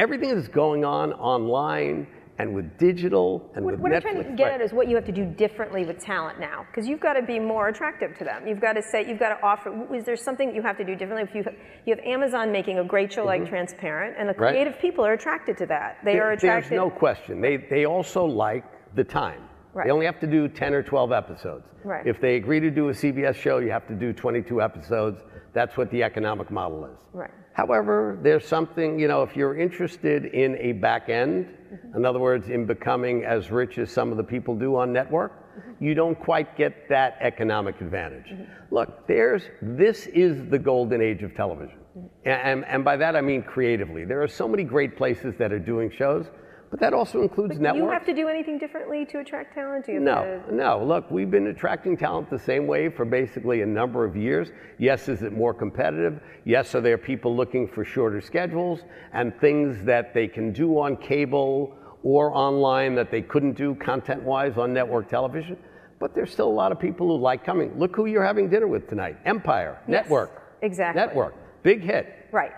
everything 0.00 0.34
that's 0.34 0.48
going 0.48 0.84
on 0.84 1.12
online 1.12 2.08
and 2.38 2.52
with 2.52 2.76
digital 2.78 3.48
and 3.54 3.64
What, 3.64 3.74
with 3.74 3.80
what 3.80 3.92
Netflix. 3.92 3.94
I'm 3.94 4.02
trying 4.02 4.24
to 4.24 4.30
get 4.36 4.44
right. 4.46 4.54
at 4.54 4.60
is 4.60 4.72
what 4.72 4.88
you 4.88 4.96
have 4.96 5.04
to 5.04 5.12
do 5.12 5.24
differently 5.24 5.84
with 5.84 6.00
talent 6.00 6.40
now, 6.40 6.66
because 6.68 6.88
you've 6.88 6.98
got 6.98 7.12
to 7.12 7.22
be 7.22 7.38
more 7.38 7.68
attractive 7.68 8.18
to 8.18 8.24
them. 8.24 8.44
You've 8.48 8.60
got 8.60 8.72
to 8.72 8.82
say, 8.82 9.06
you've 9.08 9.20
got 9.20 9.38
to 9.38 9.46
offer. 9.46 9.94
Is 9.94 10.04
there 10.04 10.16
something 10.16 10.52
you 10.52 10.62
have 10.62 10.76
to 10.78 10.84
do 10.84 10.96
differently? 10.96 11.22
If 11.30 11.32
you 11.36 11.44
you 11.86 11.94
have 11.94 12.04
Amazon 12.04 12.50
making 12.50 12.80
a 12.80 12.84
great 12.84 13.12
show 13.12 13.24
like 13.24 13.48
Transparent, 13.48 14.16
and 14.18 14.28
the 14.28 14.32
Mm-hmm. 14.32 14.42
Right. 14.42 14.50
creative 14.50 14.80
people 14.80 15.06
are 15.06 15.12
attracted 15.12 15.56
to 15.58 15.66
that. 15.66 15.98
They 16.04 16.14
There- 16.14 16.24
are 16.26 16.32
attracted. 16.32 16.72
There's 16.72 16.76
no 16.76 16.90
question. 16.90 17.40
They, 17.40 17.56
they 17.56 17.84
also 17.86 18.24
like 18.24 18.64
the 18.96 19.04
time. 19.04 19.42
Right. 19.74 19.86
They 19.86 19.90
only 19.92 20.06
have 20.06 20.20
to 20.20 20.26
do 20.26 20.48
10 20.48 20.72
or 20.74 20.82
12 20.82 21.12
episodes. 21.12 21.64
Right. 21.82 22.06
If 22.06 22.20
they 22.20 22.36
agree 22.36 22.60
to 22.60 22.70
do 22.70 22.88
a 22.88 22.92
CBS 22.92 23.34
show, 23.34 23.58
you 23.58 23.70
have 23.70 23.86
to 23.88 23.94
do 23.94 24.12
22 24.12 24.62
episodes. 24.62 25.20
That's 25.52 25.76
what 25.76 25.90
the 25.90 26.02
economic 26.02 26.50
model 26.50 26.84
is. 26.86 26.96
Right. 27.12 27.30
However, 27.54 28.18
there's 28.22 28.46
something, 28.46 28.98
you 28.98 29.06
know, 29.08 29.22
if 29.22 29.36
you're 29.36 29.56
interested 29.58 30.26
in 30.26 30.56
a 30.58 30.72
back 30.72 31.08
end, 31.08 31.48
Mm-hmm. 31.74 31.96
in 31.96 32.04
other 32.04 32.20
words, 32.20 32.50
in 32.50 32.66
becoming 32.66 33.24
as 33.24 33.50
rich 33.50 33.78
as 33.78 33.90
some 33.90 34.12
of 34.12 34.16
the 34.16 34.22
people 34.22 34.54
do 34.54 34.76
on 34.76 34.92
network, 34.92 35.32
Mm-hmm. 35.58 35.84
you 35.84 35.94
don't 35.94 36.14
quite 36.18 36.56
get 36.56 36.88
that 36.88 37.16
economic 37.20 37.80
advantage. 37.80 38.26
Look, 38.70 39.06
there's, 39.08 39.42
this 39.62 40.06
is 40.08 40.48
the 40.50 40.58
golden 40.58 41.00
age 41.00 41.22
of 41.24 41.34
television. 41.34 41.78
Mm-hmm. 41.98 42.28
And, 42.28 42.64
and 42.66 42.84
by 42.84 42.96
that 42.96 43.14
I 43.16 43.20
mean 43.20 43.42
creatively. 43.42 44.04
There 44.04 44.20
are 44.22 44.28
so 44.28 44.46
many 44.48 44.62
great 44.64 44.96
places 44.96 45.34
that 45.38 45.52
are 45.52 45.58
doing 45.60 45.90
shows, 45.96 46.26
but 46.74 46.80
that 46.80 46.92
also 46.92 47.22
includes 47.22 47.54
Do 47.54 47.62
networks. 47.62 47.84
you 47.84 47.90
have 47.92 48.04
to 48.06 48.12
do 48.12 48.26
anything 48.26 48.58
differently 48.58 49.04
to 49.06 49.20
attract 49.20 49.54
talent? 49.54 49.86
Do 49.86 49.92
you 49.92 49.98
have 49.98 50.04
No, 50.04 50.42
to- 50.48 50.54
no. 50.56 50.84
Look, 50.84 51.08
we've 51.08 51.30
been 51.30 51.46
attracting 51.46 51.96
talent 51.96 52.28
the 52.30 52.38
same 52.40 52.66
way 52.66 52.88
for 52.88 53.04
basically 53.04 53.62
a 53.62 53.66
number 53.66 54.04
of 54.04 54.16
years. 54.16 54.50
Yes, 54.78 55.08
is 55.08 55.22
it 55.22 55.32
more 55.32 55.54
competitive? 55.54 56.18
Yes, 56.44 56.74
are 56.74 56.80
there 56.80 56.98
people 56.98 57.36
looking 57.36 57.68
for 57.68 57.84
shorter 57.84 58.20
schedules 58.20 58.80
and 59.12 59.32
things 59.40 59.84
that 59.84 60.14
they 60.14 60.26
can 60.26 60.50
do 60.52 60.76
on 60.80 60.96
cable 60.96 61.76
or 62.02 62.34
online 62.36 62.96
that 62.96 63.08
they 63.08 63.22
couldn't 63.22 63.52
do 63.56 63.76
content 63.76 64.24
wise 64.24 64.58
on 64.58 64.72
network 64.74 65.08
television? 65.08 65.56
But 66.00 66.12
there's 66.12 66.32
still 66.32 66.48
a 66.48 66.58
lot 66.62 66.72
of 66.72 66.80
people 66.80 67.06
who 67.06 67.22
like 67.22 67.44
coming. 67.44 67.78
Look 67.78 67.94
who 67.94 68.06
you're 68.06 68.24
having 68.24 68.48
dinner 68.50 68.66
with 68.66 68.88
tonight 68.88 69.16
Empire, 69.24 69.78
Yes, 69.86 70.02
Network. 70.06 70.42
exactly. 70.60 71.00
Network, 71.00 71.34
big 71.62 71.82
hit. 71.82 72.12
Right. 72.32 72.50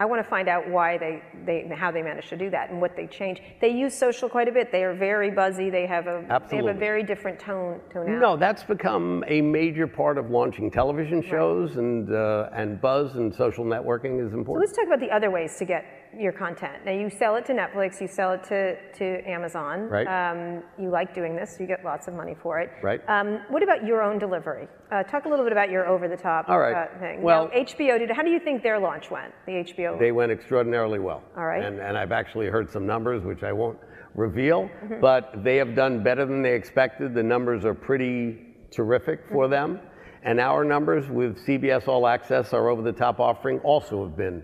I 0.00 0.06
want 0.06 0.22
to 0.22 0.28
find 0.28 0.48
out 0.48 0.68
why 0.68 0.98
they, 0.98 1.22
they 1.46 1.68
how 1.74 1.92
they 1.92 2.02
managed 2.02 2.28
to 2.30 2.36
do 2.36 2.50
that 2.50 2.70
and 2.70 2.80
what 2.80 2.96
they 2.96 3.06
changed. 3.06 3.42
They 3.60 3.68
use 3.68 3.96
social 3.96 4.28
quite 4.28 4.48
a 4.48 4.52
bit. 4.52 4.72
They 4.72 4.82
are 4.82 4.94
very 4.94 5.30
buzzy. 5.30 5.70
They 5.70 5.86
have 5.86 6.06
a 6.08 6.24
they 6.50 6.56
have 6.56 6.66
a 6.66 6.74
very 6.74 7.04
different 7.04 7.38
tone 7.38 7.80
tone. 7.92 8.18
No, 8.18 8.36
that's 8.36 8.64
become 8.64 9.22
a 9.28 9.40
major 9.40 9.86
part 9.86 10.18
of 10.18 10.30
launching 10.30 10.70
television 10.70 11.22
shows, 11.22 11.76
and 11.76 12.12
uh, 12.12 12.50
and 12.52 12.80
buzz 12.80 13.14
and 13.14 13.32
social 13.32 13.64
networking 13.64 14.24
is 14.24 14.32
important. 14.32 14.34
So 14.34 14.38
important. 14.38 14.68
let's 14.68 14.76
talk 14.76 14.86
about 14.86 15.00
the 15.00 15.14
other 15.14 15.30
ways 15.30 15.56
to 15.58 15.64
get 15.64 15.84
your 16.18 16.32
content. 16.32 16.84
Now 16.84 16.92
you 16.92 17.10
sell 17.10 17.36
it 17.36 17.44
to 17.46 17.52
Netflix, 17.52 18.00
you 18.00 18.08
sell 18.08 18.32
it 18.32 18.44
to, 18.44 18.76
to 18.98 19.28
Amazon. 19.28 19.88
Right. 19.88 20.06
Um, 20.06 20.62
you 20.78 20.88
like 20.90 21.14
doing 21.14 21.34
this, 21.36 21.56
you 21.60 21.66
get 21.66 21.84
lots 21.84 22.08
of 22.08 22.14
money 22.14 22.34
for 22.42 22.60
it. 22.60 22.70
Right. 22.82 23.00
Um, 23.08 23.40
what 23.48 23.62
about 23.62 23.84
your 23.86 24.02
own 24.02 24.18
delivery? 24.18 24.68
Uh, 24.92 25.02
talk 25.02 25.24
a 25.24 25.28
little 25.28 25.44
bit 25.44 25.52
about 25.52 25.70
your 25.70 25.86
over-the-top 25.86 26.48
All 26.48 26.58
right. 26.58 26.74
uh, 26.88 26.98
thing. 26.98 27.22
Well- 27.22 27.48
now, 27.52 27.60
HBO 27.60 27.98
did. 27.98 28.10
How 28.10 28.22
do 28.22 28.30
you 28.30 28.38
think 28.40 28.62
their 28.62 28.78
launch 28.78 29.10
went? 29.10 29.32
The 29.46 29.52
HBO. 29.64 29.98
They 29.98 30.12
went 30.12 30.30
extraordinarily 30.32 30.98
well. 30.98 31.22
All 31.36 31.44
right. 31.46 31.64
And, 31.64 31.80
and 31.80 31.96
I've 31.98 32.12
actually 32.12 32.46
heard 32.46 32.70
some 32.70 32.86
numbers, 32.86 33.24
which 33.24 33.42
I 33.42 33.52
won't 33.52 33.78
reveal, 34.14 34.68
Mm-hmm. 34.84 35.00
but 35.00 35.42
they 35.42 35.56
have 35.56 35.74
done 35.74 36.02
better 36.02 36.24
than 36.24 36.42
they 36.42 36.54
expected. 36.54 37.14
The 37.14 37.22
numbers 37.22 37.64
are 37.64 37.74
pretty 37.74 38.38
terrific 38.70 39.20
for 39.30 39.44
Mm-hmm. 39.44 39.50
them. 39.74 39.80
And 40.26 40.40
our 40.40 40.64
numbers 40.64 41.06
with 41.10 41.36
CBS 41.46 41.86
All 41.86 42.06
Access, 42.06 42.54
our 42.54 42.68
over 42.70 42.80
the 42.80 42.92
top 42.92 43.20
offering, 43.20 43.58
also 43.60 44.06
have 44.06 44.16
been. 44.16 44.42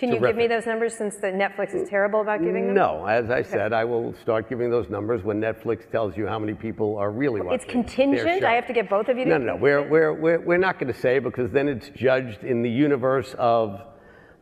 Can 0.00 0.14
you 0.14 0.18
give 0.18 0.34
me 0.34 0.46
those 0.46 0.64
numbers 0.64 0.96
since 0.96 1.16
the 1.16 1.26
Netflix 1.26 1.74
is 1.74 1.86
terrible 1.86 2.22
about 2.22 2.42
giving 2.42 2.68
them? 2.68 2.74
No, 2.74 3.04
as 3.04 3.28
I 3.28 3.42
said, 3.42 3.74
I 3.74 3.84
will 3.84 4.14
start 4.22 4.48
giving 4.48 4.70
those 4.70 4.88
numbers 4.88 5.22
when 5.22 5.38
Netflix 5.42 5.90
tells 5.90 6.16
you 6.16 6.26
how 6.26 6.38
many 6.38 6.54
people 6.54 6.96
are 6.96 7.10
really 7.10 7.42
watching. 7.42 7.60
It's 7.60 7.70
contingent. 7.70 8.42
I 8.42 8.54
have 8.54 8.66
to 8.68 8.72
get 8.72 8.88
both 8.88 9.08
of 9.08 9.18
you 9.18 9.24
to 9.24 9.30
No, 9.30 9.36
no, 9.36 9.44
no. 9.44 9.56
We're, 9.56 9.86
we're, 9.86 10.14
we're, 10.14 10.40
we're 10.40 10.56
not 10.56 10.78
going 10.80 10.90
to 10.90 10.98
say 10.98 11.18
because 11.18 11.50
then 11.50 11.68
it's 11.68 11.90
judged 11.90 12.44
in 12.44 12.62
the 12.62 12.70
universe 12.70 13.34
of 13.36 13.82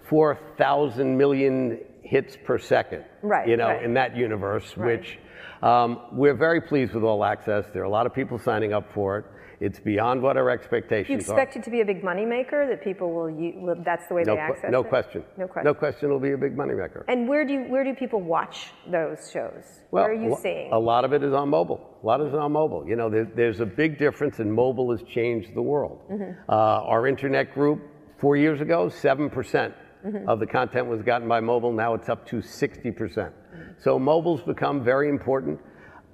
4,000 0.08 1.18
million 1.18 1.80
hits 2.04 2.36
per 2.44 2.58
second. 2.58 3.04
Right, 3.22 3.48
You 3.48 3.56
know, 3.56 3.66
right. 3.66 3.82
in 3.82 3.94
that 3.94 4.16
universe, 4.16 4.76
Right. 4.76 5.00
which 5.00 5.18
um, 5.60 6.02
we're 6.12 6.36
very 6.36 6.60
pleased 6.60 6.94
with 6.94 7.02
All 7.02 7.24
Access. 7.24 7.64
There 7.72 7.82
are 7.82 7.86
a 7.86 7.90
lot 7.90 8.06
of 8.06 8.14
people 8.14 8.38
signing 8.38 8.72
up 8.72 8.92
for 8.94 9.18
it. 9.18 9.24
It's 9.60 9.80
beyond 9.80 10.22
what 10.22 10.36
our 10.36 10.44
Do 10.44 10.50
you 10.50 10.54
expectations 10.54 11.20
expect 11.24 11.56
are. 11.56 11.58
it 11.58 11.64
to 11.64 11.70
be 11.70 11.80
a 11.80 11.84
big 11.84 12.02
moneymaker 12.02 12.68
that 12.68 12.82
people 12.82 13.12
will, 13.12 13.28
u- 13.30 13.54
will 13.60 13.74
that's 13.84 14.06
the 14.08 14.14
way 14.14 14.22
No, 14.24 14.34
they 14.34 14.40
access 14.40 14.70
no 14.70 14.80
it? 14.80 14.88
question. 14.88 15.24
No 15.36 15.46
question. 15.48 15.64
No 15.64 15.74
question 15.74 16.04
it'll 16.08 16.20
be 16.20 16.32
a 16.32 16.38
big 16.38 16.56
moneymaker. 16.56 17.02
And 17.08 17.28
where 17.28 17.44
do 17.44 17.52
you, 17.54 17.62
where 17.64 17.82
do 17.82 17.94
people 17.94 18.20
watch 18.20 18.70
those 18.90 19.30
shows? 19.32 19.64
Well, 19.90 20.04
where 20.04 20.12
are 20.12 20.14
you 20.14 20.36
seeing? 20.40 20.72
A 20.72 20.78
lot 20.78 21.04
of 21.04 21.12
it 21.12 21.22
is 21.24 21.32
on 21.32 21.48
mobile. 21.48 21.98
A 22.02 22.06
lot 22.06 22.20
is 22.20 22.32
on 22.34 22.52
mobile. 22.52 22.86
You 22.86 22.94
know, 22.96 23.10
there, 23.10 23.24
there's 23.34 23.58
a 23.60 23.66
big 23.66 23.98
difference, 23.98 24.38
and 24.38 24.52
mobile 24.52 24.92
has 24.92 25.02
changed 25.08 25.54
the 25.54 25.62
world. 25.62 26.02
Mm-hmm. 26.10 26.48
Uh, 26.48 26.52
our 26.54 27.08
internet 27.08 27.52
group, 27.52 27.80
four 28.20 28.36
years 28.36 28.60
ago, 28.60 28.86
7% 28.88 29.74
Mm-hmm. 30.06 30.28
of 30.28 30.38
the 30.38 30.46
content 30.46 30.86
was 30.86 31.02
gotten 31.02 31.26
by 31.26 31.40
mobile. 31.40 31.72
Now 31.72 31.94
it's 31.94 32.08
up 32.08 32.24
to 32.28 32.36
60%. 32.36 32.96
percent 32.96 33.34
So 33.80 33.98
mobile's 33.98 34.40
become 34.42 34.84
very 34.84 35.08
important. 35.08 35.58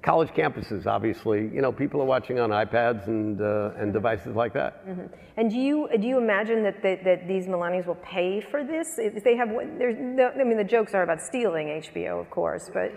College 0.05 0.29
campuses, 0.29 0.85
obviously, 0.85 1.49
you 1.51 1.61
know, 1.63 1.71
people 1.71 1.99
are 1.99 2.05
watching 2.05 2.39
on 2.39 2.51
iPads 2.51 3.07
and, 3.07 3.41
uh, 3.41 3.43
Mm-hmm. 3.43 3.81
and 3.81 3.91
devices 3.93 4.35
like 4.35 4.53
that. 4.53 4.83
And 5.35 5.49
do 5.49 5.57
you 5.57 5.89
do 5.99 6.07
you 6.07 6.19
imagine 6.19 6.61
that, 6.63 6.83
that 6.83 7.03
that 7.03 7.27
these 7.27 7.47
millennials 7.47 7.87
will 7.87 8.01
pay 8.17 8.39
for 8.39 8.63
this? 8.63 8.99
If 8.99 9.23
they 9.23 9.35
have, 9.35 9.49
there's 9.79 9.97
no, 9.99 10.29
I 10.39 10.43
mean, 10.43 10.57
the 10.57 10.63
jokes 10.63 10.93
are 10.93 11.01
about 11.01 11.21
stealing 11.21 11.67
HBO, 11.69 12.21
of 12.21 12.29
course, 12.29 12.69
but 12.71 12.91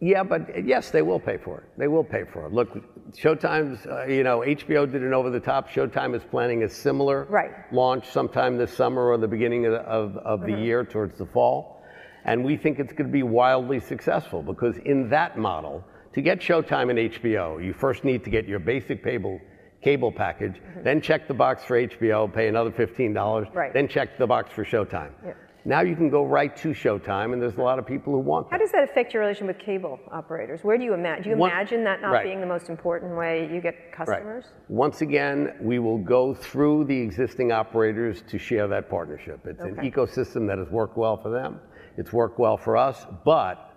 Yeah, 0.00 0.22
but 0.22 0.64
yes, 0.64 0.90
they 0.90 1.02
will 1.02 1.20
pay 1.20 1.36
for 1.36 1.58
it. 1.58 1.64
They 1.76 1.88
will 1.88 2.04
pay 2.16 2.24
for 2.32 2.46
it. 2.46 2.52
Look, 2.52 2.70
Showtime's, 3.12 3.84
uh, 3.86 4.06
you 4.06 4.22
know, 4.22 4.38
HBO 4.40 4.90
did 4.90 5.02
an 5.02 5.12
over 5.12 5.28
the 5.28 5.40
top. 5.40 5.68
Showtime 5.68 6.14
is 6.16 6.22
planning 6.30 6.62
a 6.62 6.68
similar 6.68 7.26
Right. 7.28 7.50
launch 7.72 8.04
sometime 8.08 8.56
this 8.56 8.72
summer 8.72 9.02
or 9.10 9.18
the 9.18 9.28
beginning 9.28 9.66
of, 9.66 9.74
of, 9.74 10.16
of 10.32 10.40
the 10.46 10.52
year 10.66 10.82
towards 10.84 11.18
the 11.18 11.26
fall. 11.26 11.82
And 12.24 12.42
we 12.42 12.56
think 12.56 12.78
it's 12.78 12.92
going 12.92 13.08
to 13.12 13.12
be 13.12 13.22
wildly 13.22 13.80
successful 13.80 14.42
because 14.42 14.76
in 14.78 15.10
that 15.10 15.36
model, 15.36 15.84
to 16.18 16.22
get 16.22 16.40
Showtime 16.40 16.90
and 16.90 16.98
HBO, 17.12 17.64
you 17.64 17.72
first 17.72 18.02
need 18.02 18.24
to 18.24 18.30
get 18.30 18.48
your 18.48 18.58
basic 18.58 19.04
cable, 19.04 19.40
cable 19.84 20.10
package, 20.10 20.54
mm-hmm. 20.54 20.82
then 20.82 21.00
check 21.00 21.28
the 21.28 21.34
box 21.34 21.62
for 21.62 21.80
HBO, 21.80 22.32
pay 22.32 22.48
another 22.48 22.72
$15, 22.72 23.54
Right. 23.54 23.72
then 23.72 23.86
check 23.86 24.18
the 24.18 24.26
box 24.26 24.50
for 24.50 24.64
Showtime. 24.64 25.12
Yeah. 25.24 25.34
Now 25.64 25.82
you 25.82 25.94
can 25.94 26.10
go 26.10 26.24
right 26.24 26.56
to 26.56 26.70
Showtime, 26.70 27.32
and 27.32 27.40
there's 27.40 27.54
a 27.54 27.62
lot 27.62 27.78
of 27.78 27.86
people 27.86 28.12
who 28.12 28.18
want 28.18 28.50
that. 28.50 28.56
how 28.56 28.58
does 28.58 28.72
that 28.72 28.82
affect 28.82 29.14
your 29.14 29.22
relation 29.22 29.46
with 29.46 29.60
cable 29.60 30.00
operators? 30.10 30.64
Where 30.64 30.76
do 30.76 30.82
you 30.82 30.92
imagine? 30.92 31.22
Do 31.22 31.30
you 31.30 31.36
One- 31.36 31.52
imagine 31.52 31.84
that 31.84 32.02
not 32.02 32.10
right. 32.10 32.24
being 32.24 32.40
the 32.40 32.46
most 32.46 32.68
important 32.68 33.16
way 33.16 33.48
you 33.52 33.60
get 33.60 33.92
customers? 33.92 34.44
Right. 34.46 34.70
Once 34.70 35.02
again, 35.02 35.54
we 35.60 35.78
will 35.78 35.98
go 35.98 36.34
through 36.34 36.86
the 36.86 37.00
existing 37.00 37.52
operators 37.52 38.22
to 38.22 38.38
share 38.38 38.66
that 38.66 38.90
partnership. 38.90 39.46
It's 39.46 39.62
an 39.62 39.76
ecosystem 39.76 40.48
that 40.48 40.58
has 40.58 40.68
worked 40.68 40.96
well 40.96 41.16
for 41.16 41.30
them. 41.30 41.60
It's 41.96 42.12
worked 42.12 42.40
well 42.40 42.56
for 42.56 42.76
us, 42.76 43.06
but 43.24 43.67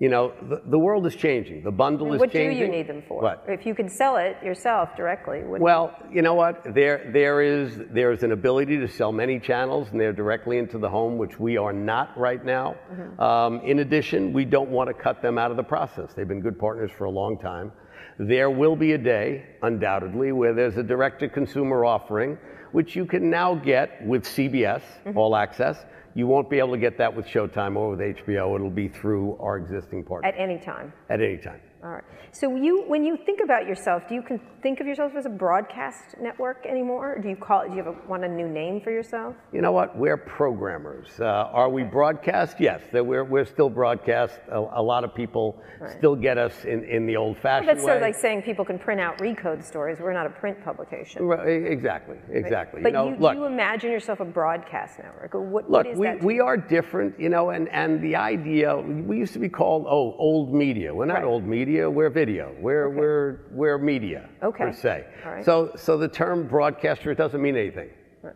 you 0.00 0.08
know, 0.08 0.32
the, 0.48 0.62
the 0.64 0.78
world 0.78 1.06
is 1.06 1.16
changing. 1.16 1.64
The 1.64 1.72
bundle 1.72 2.12
is 2.12 2.20
What 2.20 2.30
do 2.32 2.38
you 2.38 2.68
need 2.68 2.86
them 2.86 3.02
for? 3.08 3.20
What? 3.20 3.44
If 3.48 3.66
you 3.66 3.74
could 3.74 3.90
sell 3.90 4.16
it 4.16 4.36
yourself 4.44 4.90
directly, 4.96 5.42
what 5.42 5.60
Well, 5.60 5.96
you 6.12 6.22
know 6.22 6.34
what? 6.34 6.62
There, 6.72 7.10
there 7.12 7.42
is 7.42 7.80
there 7.90 8.12
is 8.12 8.22
an 8.22 8.30
ability 8.30 8.78
to 8.78 8.86
sell 8.86 9.10
many 9.10 9.40
channels, 9.40 9.88
and 9.90 10.00
they're 10.00 10.12
directly 10.12 10.58
into 10.58 10.78
the 10.78 10.88
home, 10.88 11.18
which 11.18 11.40
we 11.40 11.56
are 11.56 11.72
not 11.72 12.16
right 12.16 12.44
now. 12.44 12.76
Mm-hmm. 12.92 13.20
Um, 13.20 13.60
in 13.62 13.80
addition, 13.80 14.32
we 14.32 14.44
don't 14.44 14.70
want 14.70 14.86
to 14.88 14.94
cut 14.94 15.20
them 15.20 15.36
out 15.36 15.50
of 15.50 15.56
the 15.56 15.64
process. 15.64 16.12
They've 16.14 16.28
been 16.28 16.42
good 16.42 16.60
partners 16.60 16.92
for 16.96 17.04
a 17.04 17.10
long 17.10 17.36
time. 17.36 17.72
There 18.20 18.50
will 18.50 18.76
be 18.76 18.92
a 18.92 18.98
day, 18.98 19.46
undoubtedly, 19.62 20.30
where 20.32 20.54
there's 20.54 20.76
a 20.76 20.82
direct-to-consumer 20.82 21.84
offering, 21.84 22.36
which 22.72 22.94
you 22.94 23.04
can 23.04 23.30
now 23.30 23.54
get 23.54 24.04
with 24.06 24.24
CBS 24.24 24.82
Mm-hmm. 25.06 25.18
All 25.18 25.34
Access. 25.34 25.84
You 26.14 26.26
won't 26.26 26.50
be 26.50 26.58
able 26.58 26.72
to 26.72 26.78
get 26.78 26.98
that 26.98 27.14
with 27.14 27.26
Showtime 27.26 27.76
or 27.76 27.90
with 27.90 28.00
HBO. 28.00 28.54
It'll 28.54 28.70
be 28.70 28.88
through 28.88 29.36
our 29.38 29.56
existing 29.56 30.04
partners 30.04 30.32
at 30.34 30.40
any 30.40 30.58
time? 30.58 30.92
at 31.10 31.20
any 31.20 31.36
time. 31.38 31.60
All 31.84 31.90
right. 31.90 32.02
So 32.32 32.56
you, 32.56 32.82
when 32.88 33.04
you 33.04 33.16
think 33.24 33.38
about 33.42 33.66
yourself, 33.66 34.02
do 34.08 34.14
you 34.16 34.22
con- 34.22 34.40
think 34.64 34.80
of 34.80 34.86
yourself 34.88 35.12
as 35.16 35.26
a 35.26 35.30
broadcast 35.30 36.16
network 36.20 36.66
anymore? 36.66 37.14
Or 37.14 37.22
do 37.22 37.28
you 37.28 37.36
call 37.36 37.62
it? 37.62 37.68
Do 37.68 37.76
you 37.76 37.84
have 37.84 37.94
a, 37.94 38.08
want 38.08 38.24
a 38.24 38.28
new 38.28 38.48
name 38.48 38.80
for 38.80 38.90
yourself? 38.90 39.36
You 39.52 39.60
know 39.60 39.70
what? 39.70 39.96
We're 39.96 40.16
programmers. 40.16 41.08
Uh, 41.20 41.24
are 41.24 41.68
we 41.70 41.84
broadcast? 41.84 42.56
Yes, 42.58 42.82
that 42.92 43.06
we're, 43.06 43.22
we're 43.22 43.44
still 43.44 43.70
broadcast. 43.70 44.40
A, 44.50 44.58
a 44.58 44.82
lot 44.82 45.04
of 45.04 45.14
people 45.14 45.62
still 45.98 46.16
get 46.16 46.36
us 46.36 46.64
in, 46.64 46.82
in 46.82 47.06
the 47.06 47.16
old 47.16 47.38
fashioned 47.38 47.68
That's 47.68 47.78
way. 47.78 47.84
sort 47.84 47.96
of 47.98 48.02
like 48.02 48.16
saying 48.16 48.42
people 48.42 48.64
can 48.64 48.80
print 48.80 49.00
out 49.00 49.20
Re/code 49.20 49.64
stories. 49.64 49.98
We're 50.00 50.12
not 50.12 50.26
a 50.26 50.30
print 50.30 50.62
publication. 50.64 51.22
Right, 51.22 51.62
exactly, 51.64 52.16
exactly. 52.30 52.82
But 52.82 52.88
you 52.88 52.92
know, 52.94 53.08
you, 53.10 53.16
look, 53.18 53.34
do 53.34 53.38
you 53.38 53.44
imagine 53.46 53.92
yourself 53.92 54.18
a 54.18 54.24
broadcast 54.24 54.98
network? 54.98 55.32
What, 55.34 55.70
look, 55.70 55.86
what 55.86 55.86
is 55.86 55.96
we, 55.96 56.34
we 56.34 56.40
are 56.40 56.56
different, 56.56 57.20
you 57.20 57.28
know, 57.28 57.50
and, 57.50 57.68
and 57.68 58.02
the 58.02 58.16
idea, 58.16 58.76
we 58.76 59.16
used 59.16 59.32
to 59.34 59.38
be 59.38 59.48
called, 59.48 59.86
oh, 59.88 60.16
old 60.18 60.52
media. 60.52 60.92
We're 60.92 61.06
not 61.06 61.18
Right. 61.18 61.24
old 61.24 61.44
media, 61.44 61.67
we're 61.68 62.10
video. 62.10 62.54
We're, 62.60 62.88
we're, 62.88 63.40
we're 63.50 63.78
media, 63.78 64.28
Okay. 64.42 64.64
per 64.64 64.72
se. 64.72 65.04
Right. 65.24 65.44
So, 65.44 65.72
so 65.76 65.96
the 65.98 66.08
term 66.08 66.46
broadcaster 66.48 67.14
doesn't 67.14 67.40
mean 67.40 67.56
anything 67.56 67.90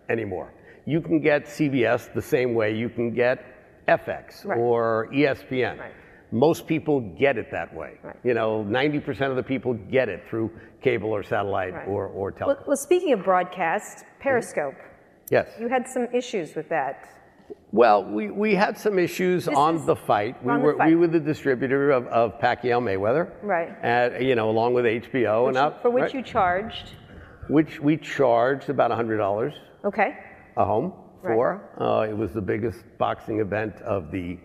anymore. 0.08 0.52
You 0.84 1.00
can 1.00 1.20
get 1.20 1.46
CBS 1.46 2.12
the 2.12 2.22
same 2.22 2.54
way 2.54 2.74
you 2.76 2.88
can 2.88 3.14
get 3.14 3.44
FX 3.88 4.44
Right. 4.44 4.58
or 4.58 5.08
ESPN. 5.12 5.78
Right. 5.78 5.92
Most 6.30 6.66
people 6.66 7.00
get 7.18 7.36
it 7.36 7.50
that 7.50 7.74
way. 7.74 7.92
Right. 8.02 8.16
You 8.24 8.34
know, 8.34 8.64
90% 8.64 9.30
of 9.30 9.36
the 9.36 9.42
people 9.42 9.74
get 9.74 10.08
it 10.08 10.22
through 10.28 10.50
cable 10.82 11.10
or 11.10 11.22
satellite 11.22 11.74
Right. 11.74 11.88
or, 11.88 12.06
or 12.06 12.32
television. 12.32 12.64
well, 12.66 12.76
speaking 12.76 13.12
of 13.12 13.22
broadcast, 13.22 14.04
Periscope, 14.20 14.74
yes. 15.30 15.48
you 15.60 15.68
had 15.68 15.86
some 15.86 16.06
issues 16.12 16.54
with 16.54 16.68
that. 16.68 17.08
Well, 17.72 18.04
we, 18.04 18.30
we 18.30 18.54
had 18.54 18.76
some 18.78 18.98
issues 18.98 19.46
This 19.46 19.54
on 19.56 19.76
is- 19.76 19.86
the 19.86 19.96
fight. 19.96 20.42
We 20.44 20.56
were 20.56 20.76
we 20.86 20.94
were 20.94 21.06
the 21.08 21.20
distributor 21.20 21.90
of, 21.90 22.06
of 22.08 22.38
Pacquiao 22.38 22.80
Mayweather. 22.82 23.30
Right. 23.42 23.74
And, 23.82 24.24
you 24.24 24.34
know, 24.34 24.50
along 24.50 24.74
with 24.74 24.84
HBO 24.84 25.48
and 25.48 25.56
out, 25.56 25.80
for 25.82 25.90
which 25.90 26.02
right, 26.02 26.14
you 26.14 26.22
charged. 26.22 26.90
which 27.48 27.80
we 27.80 27.96
charged 27.96 28.68
about 28.68 28.90
hundred 28.90 29.16
dollars 29.18 29.54
Okay. 29.84 30.16
a 30.56 30.64
home 30.64 30.92
Right. 31.22 31.34
for. 31.34 31.70
Uh, 31.80 32.08
it 32.10 32.16
was 32.16 32.32
the 32.32 32.40
biggest 32.42 32.80
boxing 32.98 33.40
event 33.40 33.76
of 33.82 34.10
the 34.10 34.38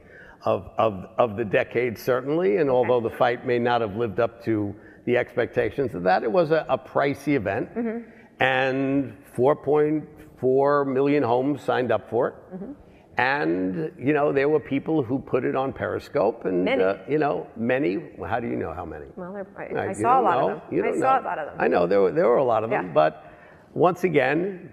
of, 0.46 0.70
of, 0.78 1.10
of 1.18 1.36
the 1.36 1.44
decade, 1.44 1.98
certainly. 1.98 2.58
And 2.58 2.70
although 2.70 3.02
the 3.02 3.10
fight 3.10 3.46
may 3.46 3.58
not 3.60 3.82
have 3.82 3.96
lived 3.98 4.20
up 4.20 4.42
to 4.46 4.74
the 5.06 5.18
expectations 5.18 5.96
of 5.96 6.04
that, 6.04 6.24
it 6.24 6.32
was 6.32 6.52
a, 6.52 6.66
a 6.70 6.78
pricey 6.78 7.34
event. 7.36 7.74
Mm-hmm. 7.76 8.10
And 8.40 9.18
4.4 9.36 10.88
million 10.94 11.24
homes 11.24 11.62
signed 11.64 11.92
up 11.92 12.10
for 12.10 12.28
it. 12.30 12.34
Mm-hmm. 12.56 12.72
And 13.18 13.92
you 13.98 14.14
know 14.14 14.32
there 14.32 14.48
were 14.48 14.60
people 14.60 15.02
who 15.02 15.18
put 15.18 15.44
it 15.44 15.56
on 15.56 15.74
Periscope, 15.74 16.46
and 16.46 16.64
Many. 16.64 16.84
Uh, 16.84 16.98
you 17.10 17.18
know 17.18 17.48
many. 17.56 17.98
Well, 18.16 18.30
how 18.30 18.40
do 18.40 18.48
you 18.48 18.56
know 18.56 18.74
how 18.74 18.86
many? 18.86 19.06
Well, 19.16 19.34
there- 19.34 19.48
I, 19.58 19.90
I 19.90 19.94
saw 19.94 20.22
a 20.22 20.24
lot 20.24 20.40
know. 20.40 20.50
of 20.52 20.60
them. 20.70 20.76
You 20.76 20.86
I 20.86 20.92
saw 20.94 21.16
know. 21.18 21.22
a 21.22 21.26
lot 21.30 21.40
of 21.40 21.46
them. 21.48 21.56
I 21.60 21.68
know 21.68 21.88
there 21.88 22.02
were 22.02 22.12
there 22.12 22.28
were 22.28 22.38
a 22.38 22.44
lot 22.44 22.64
of 22.64 22.70
them, 22.70 22.88
Yeah. 22.88 22.94
but 22.94 23.34
once 23.74 24.04
again, 24.04 24.72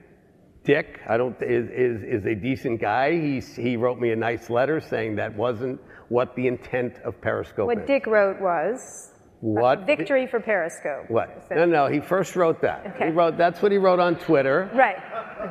Dick, 0.62 1.00
I 1.08 1.16
don't 1.16 1.36
is, 1.40 1.68
is 1.70 2.02
is 2.02 2.26
a 2.26 2.34
decent 2.34 2.80
guy. 2.82 3.12
He 3.12 3.40
he 3.40 3.76
wrote 3.78 3.98
me 3.98 4.10
a 4.10 4.16
nice 4.16 4.50
letter 4.50 4.78
saying 4.78 5.16
that 5.16 5.34
wasn't 5.34 5.80
what 6.10 6.36
the 6.36 6.46
intent 6.46 6.98
of 7.04 7.18
Periscope 7.22 7.66
What 7.66 7.78
is. 7.78 7.86
Dick 7.86 8.06
wrote 8.06 8.40
was 8.42 9.10
what 9.44 9.84
victory 9.86 10.26
for 10.26 10.40
Periscope. 10.40 11.04
What? 11.10 11.44
So- 11.50 11.54
No, 11.56 11.64
no. 11.66 11.86
He 11.86 12.00
first 12.00 12.34
wrote 12.34 12.62
that. 12.62 12.86
Okay. 12.94 13.06
He 13.06 13.10
wrote 13.12 13.36
that's 13.36 13.60
what 13.60 13.70
he 13.72 13.78
wrote 13.78 14.00
on 14.00 14.16
Twitter. 14.16 14.70
Right. 14.74 14.96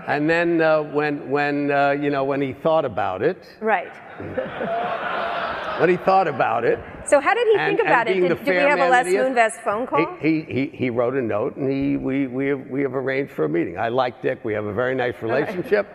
And 0.08 0.28
then 0.28 0.62
uh, 0.62 0.82
when 0.82 1.30
when 1.30 1.70
uh, 1.72 1.92
you 1.92 2.10
know 2.10 2.24
when 2.24 2.42
he 2.42 2.54
thought 2.54 2.86
about 2.86 3.22
it, 3.22 3.38
Right. 3.62 3.94
when 5.80 5.90
he 5.90 5.98
thought 5.98 6.28
about 6.28 6.64
it, 6.66 6.80
So 7.06 7.20
how 7.20 7.34
did 7.34 7.48
he 7.48 7.56
And- 7.60 7.78
think 7.78 7.88
about 7.88 8.08
it? 8.08 8.14
Did, 8.20 8.30
did 8.44 8.48
we 8.48 8.56
have 8.56 8.80
a 8.80 8.90
Les 8.90 9.06
Moonves 9.06 9.62
phone 9.64 9.86
call? 9.88 10.18
He, 10.20 10.42
he, 10.42 10.54
he, 10.54 10.78
he 10.78 10.90
wrote 10.90 11.14
a 11.16 11.22
note 11.22 11.56
and 11.58 11.72
he, 11.72 11.98
we, 11.98 12.28
we, 12.28 12.48
have, 12.48 12.68
we 12.70 12.82
have 12.82 12.96
arranged 12.96 13.32
for 13.34 13.46
a 13.46 13.50
meeting. 13.50 13.78
I 13.78 13.90
like 13.90 14.22
Dick. 14.22 14.44
We 14.44 14.54
have 14.54 14.66
a 14.66 14.74
very 14.74 14.96
nice 14.96 15.22
relationship. 15.22 15.88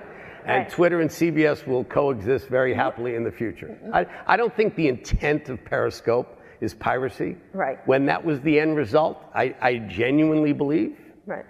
And 0.46 0.62
Right. 0.64 0.70
Twitter 0.70 1.00
and 1.00 1.10
CBS 1.10 1.66
will 1.66 1.84
coexist 1.84 2.48
very 2.48 2.72
happily 2.74 3.16
in 3.16 3.24
the 3.24 3.30
future. 3.30 3.76
I, 3.92 4.06
I 4.26 4.36
don't 4.38 4.54
think 4.56 4.76
the 4.76 4.88
intent 4.88 5.48
of 5.50 5.62
Periscope 5.64 6.37
is 6.60 6.74
piracy. 6.74 7.36
Right. 7.52 7.78
When 7.86 8.06
that 8.06 8.24
was 8.24 8.40
the 8.40 8.58
end 8.58 8.76
result, 8.76 9.22
I, 9.34 9.54
I 9.60 9.78
genuinely 9.78 10.52
believe 10.52 10.96
right. 11.26 11.44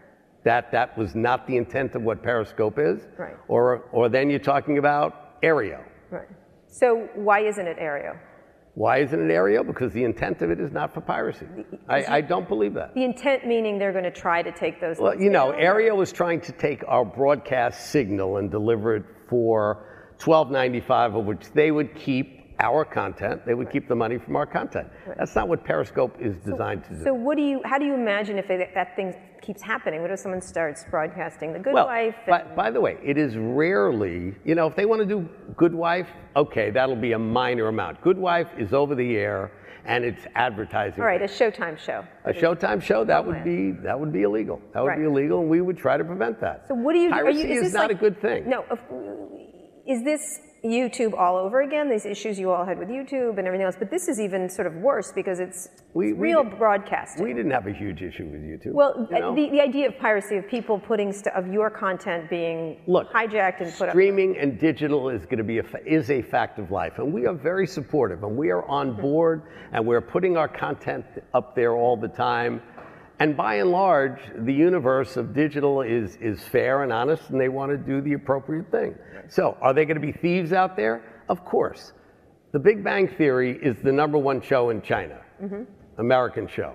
that 0.45 0.73
that 0.73 0.97
was 0.97 1.15
not 1.15 1.47
the 1.47 1.57
intent 1.57 1.95
of 1.95 2.03
what 2.03 2.23
Periscope 2.23 2.79
is. 2.79 3.07
Right. 3.17 3.37
Or, 3.49 3.85
or 3.93 4.09
then 4.09 4.31
you're 4.31 4.39
talking 4.39 4.79
about 4.79 5.41
Aereo. 5.43 5.83
Right. 6.11 6.29
So 6.67 7.09
why 7.15 7.41
isn't 7.41 7.67
it 7.67 7.79
Aereo? 7.79 8.19
Why 8.75 8.99
isn't 8.99 9.19
it 9.19 9.33
Aereo? 9.33 9.67
Because 9.67 9.93
the 9.93 10.05
intent 10.05 10.41
of 10.41 10.51
it 10.51 10.61
is 10.61 10.71
not 10.71 10.95
for 10.95 11.01
piracy. 11.01 11.47
I, 11.89 12.19
I 12.19 12.21
don't 12.21 12.47
believe 12.47 12.75
that. 12.75 12.95
The 12.95 13.03
intent 13.03 13.45
meaning 13.45 13.77
they're 13.77 13.93
going 13.93 14.05
to 14.05 14.11
try 14.13 14.41
to 14.41 14.53
take 14.53 14.81
those. 14.81 14.99
Well, 15.01 15.21
you 15.21 15.31
know. 15.31 15.53
Aereo 15.53 15.97
was 15.97 16.13
trying 16.13 16.41
to 16.43 16.53
take 16.53 16.85
our 16.87 17.05
broadcast 17.05 17.91
signal 17.91 18.37
and 18.37 18.53
deliver 18.53 18.95
it 18.95 19.05
for 19.29 20.15
$12.95, 20.21 21.19
of 21.19 21.25
which 21.25 21.51
they 21.55 21.73
would 21.73 21.95
keep 21.97 22.38
our 22.61 22.85
content. 22.85 23.45
They 23.47 23.55
would 23.55 23.71
keep 23.71 23.89
the 23.89 23.95
money 23.95 24.19
from 24.19 24.37
our 24.37 24.47
content. 24.47 24.89
That's 25.17 25.35
not 25.35 25.49
what 25.49 25.65
Periscope 25.65 26.17
is 26.21 26.37
designed 26.45 26.85
to 26.85 26.91
do. 26.91 27.05
So 27.05 27.15
what 27.15 27.37
do 27.37 27.43
you? 27.43 27.61
How 27.65 27.79
do 27.79 27.85
you 27.85 27.95
imagine 27.95 28.39
if 28.39 28.51
it, 28.51 28.71
that 28.75 28.97
thing 28.97 29.15
keeps 29.41 29.63
happening? 29.63 30.03
What 30.03 30.11
if 30.11 30.19
someone 30.19 30.41
starts 30.43 30.85
broadcasting 30.91 31.53
The 31.53 31.59
Good 31.61 31.75
well, 31.75 31.87
Wife? 31.87 32.17
by, 32.27 32.41
and- 32.41 32.57
by 32.57 32.71
the 32.71 32.81
way, 32.81 32.99
it 33.05 33.17
is 33.17 33.37
rarely, 33.37 34.35
you 34.45 34.55
know, 34.55 34.67
if 34.67 34.75
they 34.77 34.87
want 34.87 35.01
to 35.01 35.07
do 35.07 35.29
Good 35.57 35.75
Wife, 35.75 36.09
okay, 36.37 36.71
that'll 36.71 36.97
be 36.97 37.13
a 37.13 37.19
minor 37.19 37.69
amount. 37.69 38.01
Good 38.03 38.19
Wife 38.19 38.49
is 38.59 38.73
over 38.73 38.95
the 38.95 39.17
air 39.17 39.53
and 39.85 40.05
it's 40.05 40.27
advertising. 40.35 41.01
all 41.01 41.07
right, 41.07 41.23
a 41.23 41.27
Showtime 41.27 41.79
show. 41.79 42.05
A 42.25 42.33
Showtime 42.33 42.83
show 42.83 43.05
that 43.05 43.25
would 43.25 43.43
be 43.45 43.71
that 43.83 43.99
would 43.99 44.13
be 44.13 44.23
illegal. 44.23 44.61
That 44.75 44.83
would 44.83 44.97
be 44.97 45.05
illegal, 45.05 45.41
and 45.41 45.49
we 45.49 45.61
would 45.61 45.79
try 45.79 45.97
to 45.97 46.05
prevent 46.05 46.41
that. 46.41 46.67
So 46.69 46.75
what 46.75 46.93
do 46.93 46.99
you? 46.99 47.11
Piracy 47.11 47.43
are 47.43 47.47
you, 47.47 47.53
is, 47.53 47.57
is, 47.59 47.63
this 47.65 47.73
not 47.75 47.89
like, 47.89 47.97
a 47.97 48.01
good 48.01 48.21
thing. 48.21 48.49
No. 48.51 48.65
of- 48.71 48.81
Is 49.87 50.03
this 50.05 50.41
YouTube 50.65 51.17
all 51.17 51.37
over 51.37 51.61
again? 51.63 51.89
These 51.89 52.05
issues 52.07 52.39
you 52.39 52.51
all 52.51 52.65
had 52.65 52.79
with 52.79 52.89
YouTube 52.89 53.39
and 53.39 53.47
everything 53.47 53.65
else, 53.65 53.77
but 53.79 53.91
this 53.91 54.09
is 54.09 54.19
even 54.21 54.49
sort 54.49 54.67
of 54.67 54.75
worse 54.75 55.13
because 55.13 55.39
it's, 55.41 55.69
We- 55.95 56.13
we 56.13 56.29
real 56.31 56.45
did- 56.45 56.59
broadcasting. 56.59 57.25
We 57.25 57.33
didn't 57.33 57.53
have 57.53 57.67
a 57.67 57.73
huge 57.73 58.03
issue 58.03 58.25
with 58.27 58.43
YouTube. 58.43 58.73
well, 58.73 59.07
you 59.11 59.19
know? 59.21 59.35
the, 59.35 59.51
the 59.51 59.61
idea 59.61 59.89
of 59.89 59.99
piracy, 59.99 60.37
of 60.37 60.49
people 60.49 60.79
putting 60.79 61.13
st- 61.13 61.35
of 61.35 61.47
your 61.53 61.71
content 61.71 62.29
being 62.29 62.79
Look, 62.87 63.13
hijacked 63.13 63.61
and 63.61 63.73
put 63.73 63.89
up. 63.89 63.93
streaming 63.93 64.37
and 64.39 64.59
digital 64.59 65.09
is 65.11 65.25
going 65.25 65.39
to 65.39 65.45
be 65.45 65.59
a 65.59 65.65
is 65.87 66.11
a 66.11 66.23
fact 66.23 66.59
of 66.59 66.71
life, 66.71 66.99
and 66.99 67.13
we 67.13 67.27
are 67.27 67.35
very 67.35 67.67
supportive, 67.67 68.23
and 68.25 68.37
we 68.37 68.51
are 68.51 68.65
on 68.67 68.93
Mm-hmm. 68.93 69.01
board, 69.03 69.43
and 69.73 69.87
we're 69.87 70.01
putting 70.01 70.37
our 70.37 70.49
content 70.49 71.05
up 71.35 71.55
there 71.55 71.75
all 71.77 71.97
the 71.97 72.09
time. 72.09 72.61
And 73.21 73.37
by 73.37 73.57
and 73.57 73.71
large, 73.71 74.21
the 74.37 74.53
universe 74.53 75.17
of 75.17 75.35
digital 75.35 75.83
is 75.83 76.17
is 76.21 76.43
fair 76.45 76.83
and 76.85 76.93
honest, 76.93 77.31
and 77.31 77.41
they 77.41 77.49
want 77.49 77.73
to 77.73 77.77
do 77.77 78.01
the 78.01 78.13
appropriate 78.13 78.71
thing. 78.71 78.95
So, 79.29 79.57
are 79.61 79.75
there 79.75 79.85
going 79.85 80.01
to 80.01 80.07
be 80.07 80.13
thieves 80.13 80.53
out 80.53 80.77
there? 80.77 81.03
Of 81.29 81.45
course. 81.45 81.93
The 82.53 82.59
Big 82.59 82.83
Bang 82.83 83.09
Theory 83.09 83.59
is 83.61 83.77
the 83.83 83.93
number 83.93 84.19
one 84.19 84.41
show 84.41 84.71
in 84.71 84.81
China, 84.83 85.21
Mm-hmm. 85.43 85.63
American 86.01 86.47
show. 86.49 86.75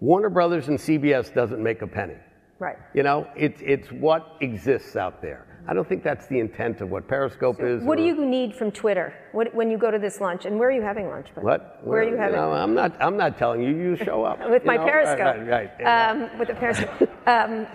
Warner 0.00 0.30
Brothers 0.30 0.68
and 0.68 0.78
CBS 0.78 1.32
doesn't 1.34 1.62
make 1.62 1.82
a 1.82 1.86
penny. 1.86 2.16
Right. 2.58 2.76
You 2.94 3.02
know, 3.02 3.26
it's 3.36 3.60
it's 3.62 3.88
what 3.92 4.36
exists 4.40 4.96
out 4.96 5.20
there. 5.22 5.53
I 5.66 5.72
don't 5.72 5.88
think 5.88 6.02
that's 6.02 6.26
the 6.26 6.40
intent 6.40 6.80
of 6.82 6.90
what 6.90 7.08
Periscope 7.08 7.60
is. 7.62 7.82
What 7.82 7.96
do 7.96 8.02
or- 8.04 8.06
you 8.06 8.24
need 8.26 8.54
from 8.54 8.70
Twitter 8.70 9.14
what, 9.32 9.54
when 9.54 9.70
you 9.70 9.78
go 9.78 9.90
to 9.90 9.98
this 9.98 10.20
lunch? 10.20 10.44
And 10.44 10.58
where 10.58 10.68
are 10.68 10.72
you 10.72 10.82
having 10.82 11.08
lunch? 11.08 11.28
way? 11.36 11.42
What? 11.42 11.80
Where 11.82 12.00
are 12.00 12.08
you 12.08 12.16
having? 12.16 12.36
know, 12.36 12.52
I'm 12.52 12.74
not. 12.74 12.96
I'm 13.00 13.16
not 13.16 13.38
telling 13.38 13.62
you. 13.62 13.70
You 13.74 13.96
show 13.96 14.24
up 14.24 14.38
with 14.50 14.64
my 14.64 14.76
know? 14.76 14.84
Periscope. 14.84 15.18
Right. 15.20 15.48
right, 15.48 15.70
right. 15.80 16.10
Um, 16.10 16.38
with 16.38 16.48
the 16.48 16.54
Periscope. 16.54 17.08
um, 17.26 17.66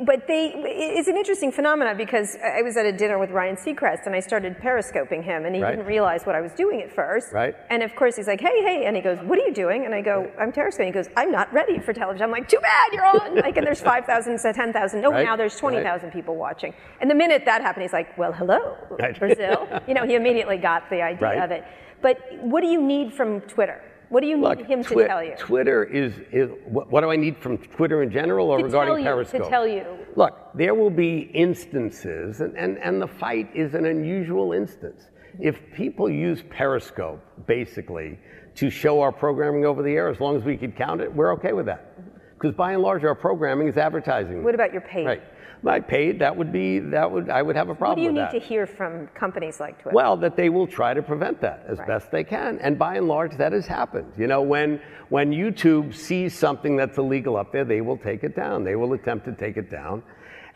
but 0.00 0.26
they, 0.26 0.52
it's 0.54 1.08
an 1.08 1.16
interesting 1.16 1.50
phenomenon 1.52 1.96
because 1.96 2.36
I 2.44 2.62
was 2.62 2.76
at 2.76 2.86
a 2.86 2.92
dinner 2.92 3.18
with 3.18 3.30
Ryan 3.30 3.56
Seacrest 3.56 4.06
and 4.06 4.14
I 4.14 4.20
started 4.20 4.58
periscoping 4.58 5.22
him 5.22 5.44
and 5.46 5.54
he 5.54 5.62
Right. 5.62 5.70
didn't 5.76 5.86
realize 5.86 6.24
what 6.24 6.34
I 6.34 6.40
was 6.40 6.52
doing 6.52 6.80
at 6.82 6.92
first. 6.92 7.32
Right. 7.32 7.54
And 7.70 7.82
of 7.82 7.94
course 7.96 8.16
he's 8.16 8.26
like, 8.26 8.40
hey, 8.40 8.62
hey, 8.62 8.84
and 8.86 8.94
he 8.96 9.02
goes, 9.02 9.18
what 9.20 9.38
are 9.38 9.42
you 9.46 9.52
doing? 9.52 9.84
And 9.84 9.94
I 9.94 10.00
go, 10.00 10.30
I'm 10.38 10.52
periscoping. 10.52 10.86
He 10.86 10.92
goes, 10.92 11.08
I'm 11.16 11.30
not 11.32 11.52
ready 11.52 11.78
for 11.78 11.92
television. 11.92 12.22
I'm 12.24 12.30
like, 12.30 12.48
too 12.48 12.60
bad, 12.60 12.92
you're 12.92 13.04
on. 13.06 13.36
like, 13.36 13.56
and 13.56 13.66
there's 13.66 13.80
5,000, 13.80 14.38
so 14.38 14.52
10,000. 14.52 15.00
No, 15.00 15.10
Right. 15.12 15.24
now 15.24 15.36
there's 15.36 15.56
20,000 15.56 16.10
people 16.10 16.36
watching. 16.36 16.74
And 17.00 17.10
the 17.10 17.14
minute 17.14 17.42
that 17.46 17.62
happened, 17.62 17.82
he's 17.82 17.92
like, 17.92 18.16
well, 18.18 18.32
hello, 18.32 18.76
Right. 18.90 19.18
Brazil. 19.18 19.66
you 19.86 19.94
know, 19.94 20.04
he 20.06 20.14
immediately 20.14 20.56
got 20.58 20.88
the 20.90 21.02
idea 21.02 21.28
Right. 21.28 21.42
of 21.42 21.50
it. 21.50 21.64
But 22.00 22.18
what 22.40 22.60
do 22.60 22.68
you 22.68 22.80
need 22.80 23.12
from 23.12 23.40
Twitter? 23.42 23.80
What 24.08 24.20
do 24.20 24.26
you 24.26 24.38
Look, 24.38 24.58
need 24.58 24.66
him 24.66 24.84
to 24.84 25.06
tell 25.06 25.22
you? 25.22 25.34
Twitter 25.38 25.84
is, 25.84 26.14
is 26.32 26.50
what, 26.64 26.90
what 26.90 27.02
do 27.02 27.10
I 27.10 27.16
need 27.16 27.36
from 27.38 27.58
Twitter 27.58 28.02
in 28.02 28.10
general 28.10 28.48
or 28.48 28.58
To 28.58 28.64
regarding 28.64 29.04
tell 29.04 29.18
you- 29.18 29.24
to 29.24 29.38
tell 29.48 29.66
you. 29.66 29.84
Look, 30.16 30.36
there 30.54 30.74
will 30.74 30.90
be 30.90 31.30
instances, 31.34 32.40
and, 32.40 32.56
and, 32.56 32.78
and 32.78 33.00
the 33.00 33.06
fight 33.06 33.50
is 33.54 33.74
an 33.74 33.84
unusual 33.84 34.52
instance. 34.52 35.02
If 35.38 35.60
people 35.74 36.08
use 36.10 36.42
Periscope, 36.48 37.20
basically, 37.46 38.18
to 38.56 38.70
show 38.70 39.00
our 39.00 39.12
programming 39.12 39.64
over 39.66 39.82
the 39.82 39.92
air, 39.92 40.08
as 40.08 40.18
long 40.20 40.36
as 40.36 40.42
we 40.42 40.56
could 40.56 40.74
count 40.74 41.00
it, 41.00 41.14
we're 41.14 41.32
okay 41.34 41.52
with 41.52 41.66
that. 41.66 41.92
Because 42.34 42.54
by 42.56 42.72
and 42.72 42.82
large, 42.82 43.04
our 43.04 43.14
programming 43.14 43.68
is 43.68 43.76
advertising. 43.76 44.42
What 44.42 44.54
about 44.54 44.72
your 44.72 44.82
paid? 44.82 45.06
Right. 45.06 45.22
My 45.62 45.80
paid, 45.80 46.20
that 46.20 46.36
would 46.36 46.52
be, 46.52 46.78
that 46.78 47.10
would, 47.10 47.30
I 47.30 47.42
would 47.42 47.56
have 47.56 47.68
a 47.68 47.74
problem. 47.74 47.90
What 47.90 47.96
do 47.96 48.02
you 48.02 48.12
need 48.12 48.32
that. 48.32 48.32
to 48.32 48.38
hear 48.38 48.66
from 48.66 49.08
companies 49.08 49.58
like 49.58 49.82
Twitter? 49.82 49.94
Well, 49.94 50.16
that 50.18 50.36
they 50.36 50.50
will 50.50 50.66
try 50.66 50.94
to 50.94 51.02
prevent 51.02 51.40
that 51.40 51.64
as 51.66 51.78
Right. 51.78 51.88
best 51.88 52.10
they 52.10 52.22
can. 52.24 52.58
And 52.60 52.78
by 52.78 52.96
and 52.96 53.08
large, 53.08 53.36
that 53.36 53.52
has 53.52 53.66
happened. 53.66 54.12
You 54.16 54.28
know, 54.28 54.42
when, 54.42 54.80
when 55.08 55.32
YouTube 55.32 55.94
sees 55.94 56.38
something 56.38 56.76
that's 56.76 56.96
illegal 56.98 57.36
up 57.36 57.52
there, 57.52 57.64
they 57.64 57.80
will 57.80 57.96
take 57.96 58.22
it 58.22 58.36
down. 58.36 58.62
They 58.62 58.76
will 58.76 58.92
attempt 58.92 59.24
to 59.26 59.32
take 59.32 59.56
it 59.56 59.70
down. 59.70 60.02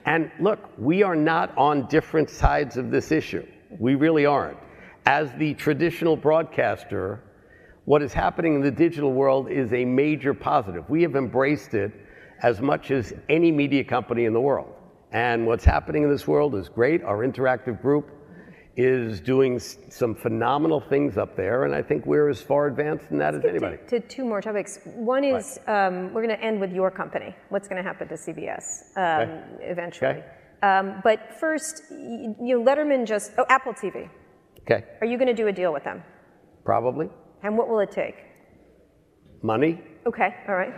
And 0.07 0.31
look, 0.41 0.61
we 0.79 1.03
are 1.03 1.17
not 1.17 1.57
on 1.57 1.87
different 1.89 2.31
sides 2.31 2.77
of 2.77 2.91
this 2.91 3.11
issue. 3.13 3.47
We 3.79 3.95
really 3.95 4.27
aren't. 4.27 4.59
As 5.07 5.33
the 5.39 5.55
traditional 5.55 6.17
broadcaster, 6.17 7.21
what 7.87 8.03
is 8.03 8.13
happening 8.13 8.55
in 8.55 8.61
the 8.61 8.71
digital 8.71 9.13
world 9.13 9.51
is 9.51 9.73
a 9.73 9.85
major 9.85 10.33
positive. 10.35 10.89
We 10.89 11.03
have 11.03 11.17
embraced 11.17 11.75
it 11.75 11.93
as 12.43 12.61
much 12.61 12.91
as 12.91 13.13
any 13.29 13.51
media 13.51 13.83
company 13.83 14.27
in 14.27 14.33
the 14.33 14.41
world. 14.41 14.75
And 15.13 15.47
what's 15.47 15.65
happening 15.65 16.03
in 16.05 16.11
this 16.11 16.27
world 16.27 16.55
is 16.55 16.69
great. 16.69 17.03
Our 17.05 17.19
interactive 17.19 17.81
group 17.83 18.11
is 18.77 19.21
doing 19.21 19.59
some 19.59 20.15
phenomenal 20.15 20.81
things 20.81 21.19
up 21.19 21.37
there, 21.37 21.65
and 21.65 21.75
I 21.75 21.83
think 21.83 22.07
we're 22.07 22.31
as 22.31 22.41
far 22.41 22.69
advanced 22.69 23.11
in 23.11 23.19
that 23.19 23.35
as 23.35 23.45
anybody. 23.45 23.77
To, 23.89 24.01
to 24.01 24.09
two 24.09 24.25
more 24.25 24.41
topics. 24.41 24.79
One 24.87 25.23
is 25.25 25.59
um, 25.67 26.15
we're 26.15 26.25
going 26.27 26.35
to 26.37 26.43
end 26.43 26.59
with 26.59 26.73
your 26.73 26.91
company. 26.91 27.35
What's 27.51 27.69
going 27.69 27.83
to 27.83 27.87
happen 27.87 28.09
to 28.09 28.15
CBS 28.15 28.97
um, 28.97 29.43
eventually? 29.61 30.11
Okay. 30.11 30.25
Um, 30.63 31.01
but 31.05 31.35
first, 31.39 31.83
y- 31.91 32.35
you 32.41 32.59
know, 32.59 32.65
Letterman 32.65 33.07
just 33.07 33.33
oh 33.37 33.45
Apple 33.51 33.75
TV. 33.75 34.09
Okay, 34.63 34.85
Are 35.01 35.07
you 35.07 35.19
going 35.19 35.29
to 35.29 35.35
do 35.35 35.49
a 35.49 35.53
deal 35.53 35.73
with 35.73 35.85
them? 35.85 36.03
probably. 36.65 37.09
And 37.43 37.59
what 37.59 37.69
will 37.69 37.81
it 37.81 37.91
take? 37.91 38.15
Money? 39.43 39.83
Okay, 40.05 40.35
all 40.49 40.57
right. 40.57 40.73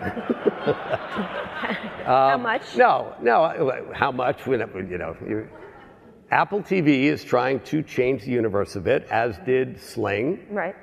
How 2.05 2.35
um, 2.35 2.43
much? 2.43 2.77
No, 2.77 3.15
no. 3.23 3.83
How 3.95 4.13
much? 4.13 4.47
We 4.47 4.59
You 4.59 4.99
know, 4.99 5.17
you, 5.27 5.49
Apple 6.31 6.61
TV 6.61 7.05
is 7.05 7.25
trying 7.25 7.61
to 7.61 7.83
change 7.83 8.25
the 8.25 8.31
universe 8.31 8.77
a 8.77 8.81
bit, 8.81 9.07
as 9.11 9.39
did 9.47 9.81
Sling, 9.81 10.47
Right. 10.51 10.75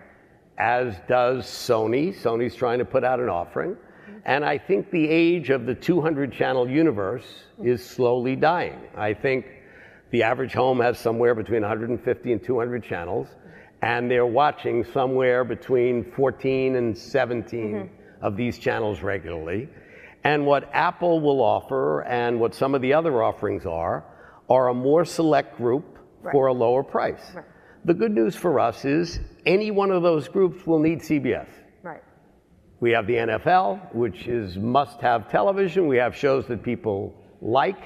as 0.58 0.95
does 1.08 1.45
Sony. 1.45 2.15
Sony's 2.15 2.56
trying 2.56 2.80
to 2.80 2.86
put 2.86 3.04
out 3.04 3.19
an 3.19 3.30
offering. 3.30 3.77
And 4.25 4.43
I 4.43 4.58
think 4.58 4.89
the 4.91 5.08
age 5.08 5.49
of 5.49 5.65
the 5.65 5.75
200 5.75 6.32
channel 6.32 6.69
universe 6.69 7.45
is 7.63 7.84
slowly 7.84 8.36
dying. 8.36 8.80
I 8.95 9.13
think 9.13 9.45
the 10.10 10.23
average 10.23 10.54
home 10.54 10.80
has 10.80 10.97
somewhere 10.97 11.36
between 11.36 11.62
150 11.62 12.32
and 12.32 12.43
200 12.43 12.84
channels, 12.84 13.27
and 13.82 14.10
they're 14.10 14.25
watching 14.25 14.84
somewhere 14.84 15.43
between 15.43 16.12
14 16.12 16.75
and 16.75 16.97
17 16.97 17.73
mm-hmm. 17.73 18.01
Of 18.22 18.38
these 18.38 18.58
channels 18.58 19.02
regularly. 19.02 19.68
And 20.24 20.46
what 20.46 20.70
Apple 20.74 21.20
will 21.20 21.42
offer 21.42 22.02
and 22.04 22.40
what 22.40 22.54
some 22.54 22.76
of 22.76 22.82
the 22.82 22.94
other 22.94 23.24
offerings 23.24 23.66
are, 23.66 24.06
are 24.50 24.70
a 24.70 24.74
more 24.74 25.06
select 25.06 25.58
group 25.58 25.98
for 26.32 26.48
a 26.48 26.54
lower 26.54 26.84
price. 26.84 27.22
The 27.86 27.94
good 27.94 28.12
news 28.12 28.36
for 28.36 28.60
us 28.60 28.86
is 28.86 29.20
any 29.46 29.72
one 29.72 29.90
of 29.90 30.04
those 30.04 30.28
groups 30.28 30.68
will 30.68 30.80
need 30.80 31.00
CBS. 31.00 31.48
Right. 31.82 32.04
We 32.80 32.92
have 32.92 33.08
the 33.08 33.16
NFL, 33.16 33.96
which 33.96 34.28
is 34.28 34.58
must 34.58 35.02
have 35.02 35.30
television. 35.32 35.88
We 35.88 35.98
have 35.98 36.16
shows 36.16 36.46
that 36.48 36.62
people 36.62 37.16
like. 37.42 37.80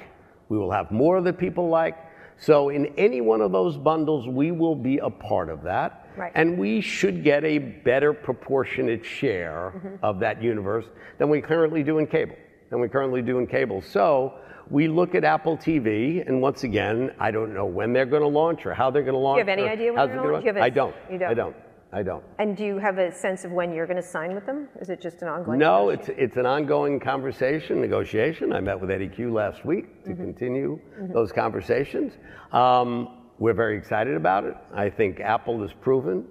We 0.49 0.57
will 0.57 0.71
have 0.71 0.91
more 0.91 1.21
that 1.21 1.37
people 1.37 1.69
like. 1.69 1.95
So, 2.37 2.69
in 2.69 2.87
any 2.97 3.21
one 3.21 3.41
of 3.41 3.51
those 3.51 3.77
bundles, 3.77 4.27
we 4.27 4.51
will 4.51 4.75
be 4.75 4.97
a 4.97 5.09
part 5.09 5.49
of 5.49 5.63
that. 5.63 6.09
Right. 6.17 6.31
And 6.35 6.57
we 6.57 6.81
should 6.81 7.23
get 7.23 7.43
a 7.43 7.57
better 7.59 8.13
proportionate 8.13 9.05
share 9.05 9.73
Mm-hmm. 9.75 10.03
of 10.03 10.19
that 10.19 10.41
universe 10.43 10.85
than 11.17 11.29
we 11.29 11.41
currently 11.41 11.81
do 11.83 11.97
in 11.99 12.07
cable. 12.07 12.35
Than 12.69 12.79
we 12.81 12.87
currently 12.89 13.21
do 13.21 13.39
in 13.39 13.47
cable. 13.47 13.81
So, 13.81 14.33
we 14.69 14.87
look 14.87 15.13
at 15.15 15.23
Apple 15.23 15.57
TV, 15.57 16.27
and 16.27 16.41
once 16.41 16.63
again, 16.63 17.13
I 17.19 17.31
don't 17.31 17.53
know 17.53 17.65
when 17.65 17.93
they're 17.93 18.05
going 18.07 18.23
to 18.23 18.27
launch 18.27 18.65
or 18.65 18.73
how 18.73 18.89
they're 18.91 19.03
going 19.03 19.13
to 19.13 19.19
launch. 19.19 19.35
Do 19.37 19.39
you 19.41 19.49
have 19.49 19.59
any 19.59 19.69
idea 19.69 19.93
when 19.93 19.95
they're 19.95 20.05
it 20.05 20.17
gonna 20.17 20.27
gonna 20.27 20.33
launch? 20.33 20.57
A- 20.57 20.61
I 20.63 20.69
don't. 20.69 20.95
you 21.11 21.17
don't? 21.19 21.29
I 21.29 21.33
don't. 21.35 21.55
I 21.95 22.03
don't. 22.03 22.23
And 22.39 22.57
do 22.57 22.65
you 22.65 22.77
have 22.77 22.97
a 22.97 23.09
sense 23.09 23.45
of 23.45 23.51
when 23.51 23.73
you're 23.73 23.87
going 23.87 24.01
to 24.01 24.07
sign 24.07 24.35
with 24.35 24.45
them? 24.45 24.67
Is 24.81 24.89
it 24.89 24.99
just 25.01 25.21
an 25.21 25.29
ongoing? 25.29 25.57
No, 25.59 25.89
it's, 25.89 26.09
it's 26.09 26.35
an 26.35 26.45
ongoing 26.45 26.99
conversation, 26.99 27.79
negotiation. 27.79 28.51
I 28.51 28.59
met 28.59 28.79
with 28.81 28.91
Eddy 28.91 29.07
Cue 29.07 29.33
last 29.33 29.65
week 29.65 30.03
to 30.03 30.09
Mm-hmm. 30.09 30.23
continue 30.23 30.79
those 31.13 31.31
conversations. 31.31 32.11
Um, 32.51 33.07
we're 33.39 33.53
very 33.53 33.77
excited 33.77 34.15
about 34.15 34.43
it. 34.43 34.55
I 34.73 34.89
think 34.89 35.21
Apple 35.21 35.61
has 35.61 35.71
proven 35.81 36.25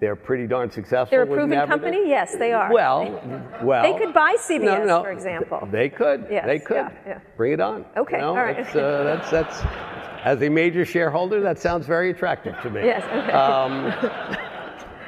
they're 0.00 0.16
pretty 0.16 0.46
darn 0.46 0.70
successful. 0.70 1.16
Mm-hmm. 1.18 1.28
They're 1.28 1.42
a 1.42 1.46
proven 1.46 1.68
company? 1.68 2.08
Yes, 2.08 2.36
they 2.36 2.52
are. 2.52 2.72
Well, 2.72 3.48
well. 3.62 3.82
They 3.82 3.98
could 3.98 4.12
buy 4.12 4.32
no, 4.32 4.58
CBS, 4.58 4.86
no, 4.86 5.02
for 5.02 5.10
example. 5.10 5.68
They 5.72 5.88
could. 5.88 6.26
Yes, 6.30 6.44
they 6.46 6.58
could. 6.58 6.76
yeah, 6.76 6.92
yeah. 7.06 7.20
Bring 7.36 7.52
it 7.54 7.60
on. 7.60 7.84
Okay, 7.96 8.16
You 8.16 8.22
know, 8.22 8.28
all 8.28 8.36
right. 8.36 8.58
It's, 8.58 8.74
uh, 8.74 9.02
that's 9.04 9.30
that's. 9.30 9.62
As 10.24 10.40
a 10.42 10.48
major 10.48 10.86
shareholder, 10.86 11.40
that 11.42 11.58
sounds 11.58 11.86
very 11.86 12.10
attractive 12.10 12.58
to 12.62 12.70
me. 12.70 12.80
Yes, 12.82 13.02
okay. 13.04 13.32
Um, 13.32 14.34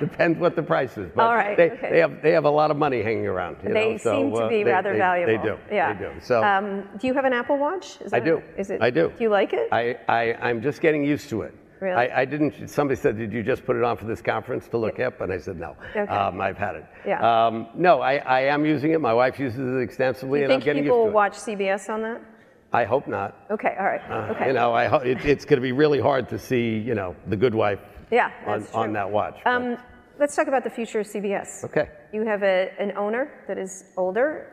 depends 0.00 0.38
what 0.38 0.56
the 0.56 0.62
price 0.62 0.96
is. 0.98 1.10
But 1.14 1.22
All 1.26 1.34
right, 1.34 1.56
They, 1.56 1.70
okay. 1.70 1.90
they 1.90 1.98
have 2.00 2.22
they 2.22 2.32
have 2.32 2.44
a 2.44 2.50
lot 2.50 2.70
of 2.70 2.76
money 2.76 3.02
hanging 3.02 3.26
around. 3.26 3.56
you 3.62 3.72
They 3.72 3.92
know, 3.92 3.98
so, 3.98 4.16
seem 4.16 4.30
to 4.32 4.36
uh, 4.38 4.48
be 4.48 4.62
they- 4.62 4.70
rather 4.70 4.92
they- 4.92 4.98
valuable. 4.98 5.32
They 5.42 5.48
do. 5.48 5.58
Yeah. 5.74 5.92
They 5.92 6.04
do. 6.04 6.10
So 6.20 6.42
Um, 6.42 6.88
do 6.98 7.06
you 7.06 7.14
have 7.14 7.24
an 7.24 7.32
Apple 7.32 7.58
Watch? 7.58 8.00
Is 8.00 8.12
I 8.12 8.20
that- 8.20 8.24
do. 8.24 8.42
Is 8.58 8.70
it? 8.70 8.80
I 8.82 8.90
do. 8.90 9.12
Do 9.16 9.22
you 9.24 9.30
like 9.30 9.52
it? 9.52 9.68
I, 9.72 9.96
I 10.08 10.34
I'm 10.48 10.62
just 10.62 10.80
getting 10.80 11.04
used 11.04 11.28
to 11.30 11.42
it. 11.42 11.54
Really? 11.78 11.94
I, 11.94 12.22
I 12.22 12.24
didn't. 12.24 12.70
Somebody 12.70 12.98
said, 12.98 13.18
"Did 13.18 13.34
you 13.34 13.42
just 13.42 13.66
put 13.66 13.76
it 13.76 13.82
on 13.84 13.98
for 13.98 14.06
this 14.06 14.22
conference 14.22 14.66
to 14.68 14.78
look 14.78 14.98
up?" 14.98 15.20
And 15.20 15.30
I 15.30 15.36
said, 15.36 15.58
"No. 15.60 15.76
Okay. 15.94 16.10
Um, 16.10 16.40
I've 16.40 16.56
had 16.56 16.74
it. 16.76 16.86
Yeah. 17.06 17.20
Um, 17.46 17.68
no, 17.74 18.00
I, 18.00 18.14
I 18.16 18.40
am 18.54 18.64
using 18.64 18.92
it. 18.92 19.00
My 19.02 19.12
wife 19.12 19.38
uses 19.38 19.58
it 19.60 19.82
extensively, 19.82 20.42
and 20.42 20.50
I'm 20.54 20.60
getting 20.60 20.84
people 20.84 21.02
used 21.02 21.08
to 21.10 21.12
watch 21.12 21.32
CBS 21.34 21.90
on 21.90 22.00
that? 22.00 22.22
I 22.72 22.84
hope 22.84 23.06
not. 23.06 23.36
Okay, 23.50 23.74
all 23.78 23.84
right. 23.84 24.00
Uh, 24.10 24.32
okay. 24.32 24.46
You 24.48 24.52
know, 24.54 24.72
I 24.72 24.86
ho- 24.86 24.96
it, 25.04 25.24
it's 25.26 25.44
going 25.44 25.58
to 25.58 25.62
be 25.62 25.72
really 25.72 26.00
hard 26.00 26.28
to 26.30 26.38
see, 26.38 26.78
you 26.78 26.94
know, 26.94 27.14
the 27.28 27.36
Good 27.36 27.54
Wife 27.54 27.78
yeah, 28.10 28.30
on, 28.46 28.66
on 28.74 28.92
that 28.92 29.10
watch. 29.10 29.38
Um, 29.46 29.76
let's 30.18 30.34
talk 30.36 30.46
about 30.48 30.64
the 30.64 30.70
future 30.70 31.00
of 31.00 31.06
CBS. 31.06 31.64
okay. 31.64 31.88
You 32.12 32.24
have 32.24 32.42
a, 32.42 32.70
an 32.78 32.92
owner 32.96 33.30
that 33.48 33.58
is 33.58 33.84
older, 33.96 34.52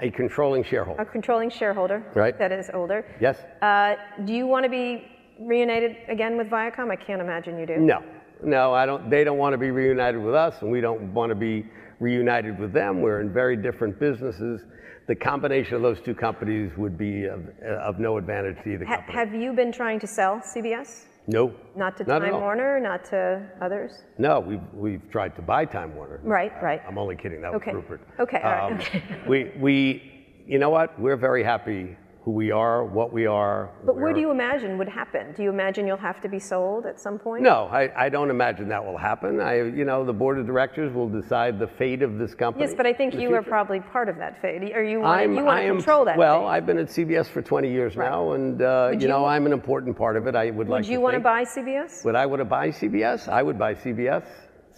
A 0.00 0.10
controlling 0.10 0.62
shareholder. 0.64 1.00
a 1.02 1.06
controlling 1.06 1.50
shareholder 1.50 2.02
Right. 2.14 2.38
that 2.38 2.52
is 2.52 2.70
older. 2.74 3.04
Yes. 3.20 3.38
Uh, 3.62 3.94
do 4.24 4.32
you 4.34 4.46
want 4.46 4.64
to 4.64 4.70
be 4.70 5.08
reunited 5.40 5.96
again 6.08 6.36
with 6.36 6.48
Viacom? 6.48 6.90
I 6.90 6.96
can't 6.96 7.20
imagine 7.22 7.58
you 7.58 7.66
do. 7.66 7.76
No, 7.78 8.02
no, 8.44 8.72
I 8.74 8.86
don't. 8.86 9.08
They 9.10 9.24
don't 9.24 9.38
want 9.38 9.54
to 9.54 9.58
be 9.58 9.70
reunited 9.70 10.20
with 10.22 10.34
us, 10.34 10.54
and 10.62 10.70
we 10.70 10.80
don't 10.80 11.14
want 11.14 11.30
to 11.30 11.34
be 11.36 11.66
reunited 12.00 12.58
with 12.58 12.72
them. 12.72 13.00
We're 13.00 13.20
in 13.20 13.32
very 13.32 13.56
different 13.56 13.98
businesses. 13.98 14.60
The 15.08 15.14
combination 15.16 15.74
of 15.76 15.82
those 15.82 16.00
two 16.00 16.14
companies 16.14 16.70
would 16.76 16.96
be 16.96 17.24
of, 17.24 17.48
of 17.60 17.98
no 17.98 18.18
advantage 18.18 18.56
to 18.64 18.74
either 18.74 18.84
Ha- 18.84 18.96
company. 18.96 19.14
have 19.18 19.34
you 19.34 19.52
been 19.52 19.72
trying 19.72 19.98
to 20.00 20.06
sell 20.06 20.38
CBS? 20.40 21.06
No, 21.26 21.54
Not 21.76 21.96
to 21.98 22.04
Not 22.04 22.20
Time. 22.20 22.32
Warner, 22.34 22.80
not 22.80 23.04
to 23.06 23.42
others? 23.60 23.92
No, 24.18 24.40
we've 24.40 24.60
we've 24.74 25.08
tried 25.10 25.36
to 25.36 25.42
buy 25.42 25.64
Time 25.64 25.94
Warner. 25.94 26.20
Right, 26.22 26.52
right. 26.62 26.82
I'm 26.86 26.98
only 26.98 27.16
kidding. 27.16 27.40
That 27.42 27.54
Okay. 27.54 27.72
was 27.72 27.82
Rupert. 27.82 28.00
Okay, 28.18 28.38
all 28.42 28.50
right, 28.50 28.72
Um, 28.72 28.78
okay. 28.78 29.02
we 29.28 29.52
we, 29.58 30.24
you 30.46 30.58
know 30.58 30.70
what? 30.70 30.98
We're 30.98 31.16
very 31.16 31.42
happy 31.44 31.96
who 32.24 32.30
we 32.30 32.52
are, 32.52 32.84
what 32.84 33.12
we 33.12 33.26
are. 33.26 33.70
But 33.84 33.96
where 33.96 34.12
do 34.12 34.20
you 34.20 34.30
imagine 34.30 34.78
would 34.78 34.88
happen? 34.88 35.32
Do 35.36 35.42
you 35.42 35.50
imagine 35.50 35.88
you'll 35.88 35.96
have 35.96 36.20
to 36.20 36.28
be 36.28 36.38
sold 36.38 36.86
at 36.86 37.00
some 37.00 37.18
point? 37.18 37.42
No, 37.42 37.68
I, 37.72 37.90
I 37.96 38.08
don't 38.10 38.30
imagine 38.30 38.68
that 38.68 38.84
will 38.84 38.96
happen. 38.96 39.40
I, 39.40 39.56
you 39.56 39.84
know, 39.84 40.04
the 40.04 40.12
board 40.12 40.38
of 40.38 40.46
directors 40.46 40.94
will 40.94 41.08
decide 41.08 41.58
the 41.58 41.66
fate 41.66 42.00
of 42.00 42.18
this 42.18 42.32
company. 42.32 42.64
Yes, 42.64 42.74
but 42.76 42.86
I 42.86 42.92
think 42.92 43.14
you 43.14 43.34
are 43.34 43.42
probably 43.42 43.80
part 43.80 44.08
of 44.08 44.18
that 44.18 44.40
fate. 44.40 44.62
Or 44.72 44.84
you 44.84 45.00
want, 45.00 45.20
I'm, 45.20 45.34
you 45.34 45.44
want 45.44 45.58
I 45.58 45.62
to 45.62 45.68
am, 45.68 45.76
control 45.78 46.04
that 46.04 46.16
Well, 46.16 46.42
fate. 46.42 46.46
I've 46.46 46.66
been 46.66 46.78
at 46.78 46.86
CBS 46.86 47.26
for 47.26 47.42
20 47.42 47.68
years 47.68 47.96
now, 47.96 48.32
and 48.32 48.62
uh, 48.62 48.90
you, 48.92 48.98
Would 48.98 49.08
know, 49.08 49.24
I'm 49.24 49.46
an 49.46 49.52
important 49.52 49.96
part 49.96 50.16
of 50.16 50.28
it. 50.28 50.36
I 50.36 50.50
would, 50.50 50.68
like 50.68 50.82
Would 50.82 50.88
you 50.88 50.98
to 50.98 51.02
want 51.02 51.14
to 51.14 51.20
buy 51.20 51.42
CBS? 51.42 52.04
Would 52.04 52.14
I 52.14 52.26
want 52.26 52.40
to 52.40 52.44
buy 52.44 52.68
CBS? 52.68 53.28
I 53.28 53.42
would 53.42 53.58
buy 53.58 53.74
CBS. 53.74 54.24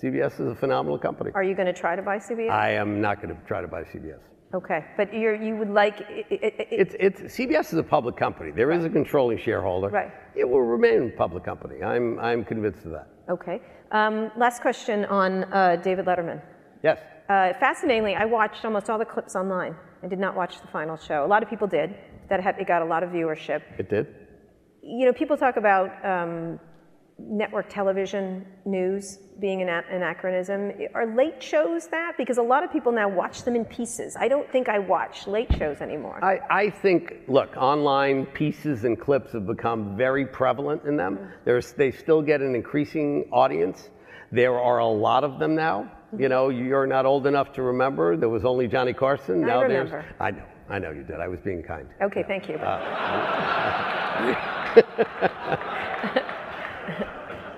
CBS 0.02 0.40
is 0.40 0.48
a 0.48 0.54
phenomenal 0.54 0.98
company. 0.98 1.30
Are 1.35 1.44
you 1.44 1.54
going 1.54 1.66
to 1.66 1.74
try 1.74 1.94
to 1.94 2.02
buy 2.02 2.16
CBS? 2.16 2.50
I 2.50 2.70
am 2.70 3.02
not 3.02 3.22
going 3.22 3.37
to 3.37 3.40
try 3.46 3.61
to 3.61 3.68
buy 3.68 3.83
CBS. 3.83 4.20
Okay, 4.54 4.84
but 4.96 5.12
you're, 5.12 5.34
you 5.34 5.56
would 5.56 5.70
like. 5.70 6.00
i- 6.00 6.24
i- 6.30 6.54
i- 6.60 6.66
It's, 6.82 6.94
it's, 7.06 7.20
CBS 7.36 7.72
is 7.72 7.78
a 7.78 7.82
public 7.82 8.16
company. 8.16 8.50
There 8.50 8.70
is 8.70 8.84
a 8.84 8.90
controlling 8.90 9.38
shareholder. 9.38 9.88
Right. 9.88 10.12
It 10.34 10.48
will 10.48 10.62
remain 10.62 11.08
a 11.12 11.16
public 11.16 11.44
company. 11.44 11.82
I'm, 11.82 12.18
I'm 12.18 12.44
convinced 12.44 12.84
of 12.86 12.92
that. 12.92 13.08
okay. 13.28 13.60
Um, 13.92 14.30
last 14.36 14.60
question 14.62 15.04
on 15.04 15.44
uh, 15.44 15.76
David 15.76 16.04
Letterman. 16.06 16.40
Yes. 16.82 16.98
Uh, 17.28 17.52
fascinatingly, 17.60 18.14
I 18.16 18.24
watched 18.24 18.64
almost 18.64 18.90
all 18.90 18.98
the 18.98 19.04
clips 19.04 19.34
online. 19.36 19.74
I 20.02 20.08
did 20.08 20.18
not 20.18 20.34
watch 20.34 20.60
the 20.60 20.66
final 20.68 20.96
show. 20.96 21.24
A 21.24 21.30
lot 21.34 21.42
of 21.42 21.48
people 21.48 21.66
did. 21.68 21.94
That 22.28 22.40
had, 22.42 22.58
it 22.58 22.66
got 22.66 22.82
a 22.82 22.84
lot 22.84 23.02
of 23.02 23.10
viewership. 23.10 23.62
It 23.78 23.88
did. 23.88 24.06
You 24.82 25.06
know, 25.06 25.12
people 25.12 25.36
talk 25.36 25.56
about 25.56 25.88
um, 26.04 26.58
network 27.28 27.68
television 27.68 28.46
news 28.64 29.18
being 29.40 29.62
an 29.62 29.68
anachronism. 29.68 30.72
Are 30.94 31.06
late 31.14 31.42
shows 31.42 31.88
that? 31.88 32.12
Because 32.16 32.38
a 32.38 32.42
lot 32.42 32.62
of 32.62 32.72
people 32.72 32.92
now 32.92 33.08
watch 33.08 33.42
them 33.42 33.56
in 33.56 33.64
pieces. 33.64 34.16
I 34.18 34.28
don't 34.28 34.48
think 34.50 34.68
I 34.68 34.78
watch 34.78 35.26
late 35.26 35.52
shows 35.58 35.80
anymore. 35.80 36.24
I, 36.24 36.38
I 36.50 36.70
think, 36.70 37.14
look, 37.26 37.56
online 37.56 38.26
pieces 38.26 38.84
and 38.84 39.00
clips 39.00 39.32
have 39.32 39.46
become 39.46 39.96
very 39.96 40.26
prevalent 40.26 40.84
in 40.84 40.96
them. 40.96 41.16
Mm-hmm. 41.16 41.30
There's, 41.44 41.72
they 41.72 41.90
still 41.90 42.22
get 42.22 42.40
an 42.40 42.54
increasing 42.54 43.28
audience. 43.32 43.90
There 44.30 44.58
are 44.58 44.78
a 44.78 44.87
lot 44.87 45.24
of 45.24 45.38
them 45.38 45.54
now. 45.54 45.90
Mm-hmm. 46.08 46.22
You 46.22 46.28
know, 46.28 46.48
you're 46.50 46.87
not 46.87 47.06
old 47.06 47.26
enough 47.26 47.52
to 47.54 47.62
remember. 47.62 48.16
There 48.16 48.28
was 48.28 48.44
only 48.44 48.68
Johnny 48.68 48.92
Carson. 48.92 49.42
I 49.44 49.46
now 49.46 49.62
remember. 49.62 49.90
there's. 49.90 50.04
I 50.20 50.30
know. 50.30 50.44
I 50.66 50.78
know 50.78 50.92
you 50.92 51.02
did. 51.02 51.20
I 51.20 51.28
was 51.28 51.40
being 51.40 51.62
kind. 51.62 51.87
okay, 52.00 52.24
thank 52.26 52.48
you. 52.48 52.54
Uh, 52.56 52.80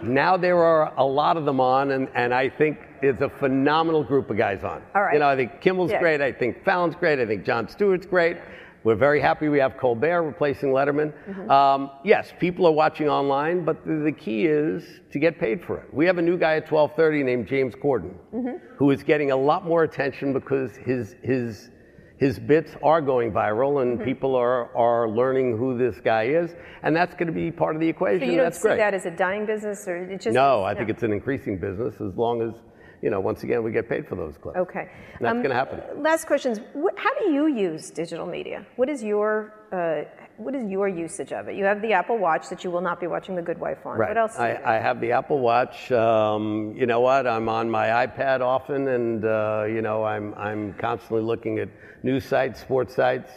Now 0.07 0.37
there 0.37 0.59
are 0.63 0.93
a 0.97 1.05
lot 1.05 1.37
of 1.37 1.45
them 1.45 1.61
on, 1.61 1.91
and, 1.93 2.09
and 2.15 2.33
I 2.33 2.49
think 2.49 2.79
it's 3.03 3.21
a 3.21 3.29
phenomenal 3.29 4.03
group 4.05 4.31
of 4.31 4.37
guys 4.37 4.65
on. 4.65 4.83
All 4.95 5.03
right. 5.03 5.15
You 5.15 5.19
know, 5.21 5.29
I 5.29 5.37
think 5.37 5.61
Kimmel's 5.61 5.91
Yeah. 5.91 6.01
great. 6.01 6.21
I 6.21 6.33
think 6.33 6.65
Fallon's 6.65 6.95
great. 6.97 7.19
I 7.19 7.27
think 7.27 7.45
Jon 7.45 7.69
Stewart's 7.69 8.07
great. 8.07 8.37
We're 8.85 8.95
very 8.95 9.21
happy 9.21 9.49
we 9.49 9.59
have 9.59 9.77
Colbert 9.79 10.23
replacing 10.23 10.71
Letterman. 10.71 11.13
Mm-hmm. 11.29 11.51
Um, 11.51 11.91
yes, 12.05 12.33
people 12.39 12.67
are 12.67 12.73
watching 12.73 13.09
online, 13.09 13.65
but 13.65 13.85
the, 13.85 13.97
the 13.97 14.13
key 14.13 14.47
is 14.47 14.85
to 15.13 15.19
get 15.19 15.41
paid 15.41 15.65
for 15.65 15.79
it. 15.79 15.93
We 15.93 16.07
have 16.07 16.19
a 16.19 16.23
new 16.23 16.39
guy 16.39 16.57
at 16.57 16.69
12:30 16.69 17.25
named 17.25 17.47
James 17.49 17.75
Corden, 17.75 18.15
Mm-hmm. 18.33 18.57
who 18.77 18.91
is 18.93 19.03
getting 19.03 19.33
a 19.33 19.37
lot 19.37 19.65
more 19.67 19.83
attention 19.83 20.33
because 20.33 20.77
his 20.77 21.17
his 21.23 21.71
his 22.19 22.39
bits 22.39 22.73
are 22.83 23.01
going 23.01 23.33
viral 23.33 23.73
Mm-hmm. 23.75 23.93
and 24.01 24.05
people 24.05 24.35
are, 24.37 24.75
are 24.77 25.09
learning 25.09 25.57
who 25.59 25.77
this 25.77 26.01
guy 26.01 26.25
is, 26.25 26.55
and 26.83 26.95
that's 26.97 27.15
going 27.15 27.27
to 27.27 27.33
be 27.33 27.51
part 27.51 27.75
of 27.77 27.81
the 27.81 27.89
equation. 27.89 28.21
So 28.21 28.25
you 28.27 28.37
don't 28.37 28.45
that's 28.47 28.59
see 28.59 28.69
great. 28.69 28.79
that 28.79 28.95
as 28.95 29.05
a 29.07 29.11
dying 29.11 29.45
business, 29.47 29.87
or 29.89 29.97
it 29.97 30.21
just 30.21 30.35
No, 30.35 30.63
I 30.65 30.75
think 30.75 30.89
it's 30.89 31.03
an 31.03 31.13
increasing 31.13 31.59
business 31.59 31.95
as 32.01 32.15
long 32.17 32.41
as, 32.43 32.55
you 33.03 33.11
know, 33.11 33.21
once 33.21 33.43
again, 33.43 33.63
we 33.63 33.71
get 33.73 33.89
paid 33.89 34.09
for 34.09 34.15
those 34.17 34.37
clips. 34.39 34.57
okay. 34.59 34.89
That's 35.21 35.31
Um, 35.31 35.39
going 35.39 35.51
to 35.51 35.55
happen. 35.57 36.03
Last 36.03 36.27
questions. 36.27 36.61
How 36.97 37.13
do 37.19 37.31
you 37.31 37.47
use 37.49 37.91
digital 37.91 38.27
media? 38.27 38.65
What 38.77 38.89
is 38.89 39.03
your 39.03 39.53
uh, 39.73 40.05
what 40.39 40.55
is 40.55 40.69
your 40.69 40.89
usage 40.89 41.33
of 41.33 41.49
it? 41.49 41.57
You 41.57 41.65
have 41.65 41.81
the 41.81 41.93
Apple 41.93 42.19
Watch 42.19 42.49
that 42.51 42.63
you 42.63 42.71
will 42.71 42.81
not 42.81 43.01
be 43.01 43.07
watching 43.07 43.37
The 43.37 43.43
Good 43.43 43.59
Wife 43.59 43.85
on. 43.87 43.99
Right. 43.99 44.09
What 44.09 44.19
else? 44.19 44.37
do 44.37 44.43
you 44.43 44.55
do? 44.55 44.63
I, 44.65 44.77
I 44.77 44.79
have 44.79 45.01
the 45.01 45.13
Apple 45.13 45.39
Watch. 45.39 45.91
Um, 45.93 46.75
you 46.77 46.87
know 46.87 47.01
what? 47.01 47.27
I'm 47.27 47.49
on 47.49 47.71
my 47.71 48.07
iPad 48.07 48.41
often, 48.41 48.89
and 48.89 49.25
uh, 49.25 49.65
you 49.67 49.83
know 49.83 50.05
I'm 50.05 50.35
I'm 50.35 50.75
constantly 50.75 51.23
looking 51.23 51.59
at 51.59 51.69
news 52.03 52.25
sites, 52.25 52.61
sports 52.61 52.95
sites, 52.95 53.31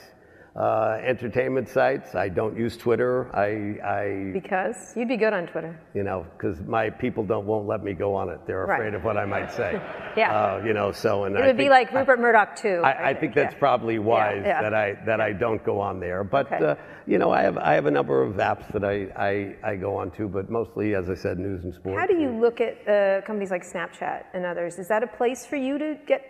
uh, 0.56 0.98
entertainment 1.04 1.70
sites. 1.70 2.16
I 2.16 2.28
don't 2.30 2.58
use 2.58 2.76
Twitter. 2.76 3.30
I, 3.36 3.80
I 3.86 4.32
because 4.34 4.94
you'd 4.96 5.08
be 5.08 5.18
good 5.18 5.34
on 5.34 5.48
Twitter. 5.48 5.80
you 5.94 6.04
know, 6.04 6.26
because 6.34 6.60
my 6.62 6.90
people 6.90 7.24
don't 7.24 7.46
won't 7.46 7.68
let 7.68 7.84
me 7.84 7.94
go 7.94 8.16
on 8.16 8.30
it. 8.30 8.40
They're 8.48 8.66
Right. 8.66 8.80
afraid 8.80 8.94
of 8.94 9.04
what 9.04 9.18
I 9.18 9.26
might 9.26 9.52
say. 9.52 9.80
Yeah. 10.18 10.36
Uh, 10.36 10.64
you 10.66 10.74
know, 10.74 10.92
so 10.92 11.26
and 11.26 11.36
It 11.38 11.44
I 11.44 11.48
would 11.48 11.56
be 11.56 11.70
like 11.70 11.94
Rupert 11.94 12.20
Murdoch 12.20 12.56
too. 12.56 12.82
I, 12.84 13.12
I 13.12 13.14
think 13.14 13.36
that's 13.36 13.54
yeah. 13.54 13.60
probably 13.60 14.00
wise 14.00 14.42
yeah. 14.44 14.62
that 14.64 14.74
I 14.74 14.96
that 15.06 15.22
I 15.22 15.32
don't 15.34 15.64
go 15.64 15.80
on 15.80 16.00
there. 16.00 16.24
But 16.24 16.52
Okay. 16.52 16.66
uh, 16.66 16.76
you 17.06 17.20
know, 17.20 17.32
I 17.32 17.44
have 17.44 17.58
I 17.58 17.74
have 17.76 17.86
a 17.86 17.92
number 17.92 18.22
of 18.24 18.34
apps 18.38 18.70
that 18.74 18.84
I, 18.84 19.08
I, 19.16 19.56
I 19.72 19.76
go 19.76 19.96
on 19.96 20.10
to, 20.18 20.28
but 20.28 20.50
mostly, 20.50 20.96
as 20.96 21.10
I 21.10 21.14
said, 21.14 21.38
news 21.38 21.64
and 21.64 21.74
sports. 21.74 21.98
How 22.00 22.08
do 22.08 22.16
you 22.20 22.32
look 22.32 22.60
at 22.60 22.76
uh, 22.88 23.22
companies 23.26 23.52
like 23.52 23.64
Snapchat 23.64 24.24
and 24.34 24.46
others? 24.46 24.80
Is 24.80 24.88
that 24.90 25.04
a 25.04 25.08
place 25.08 25.46
for 25.46 25.56
you 25.58 25.78
to 25.78 25.96
get 26.08 26.22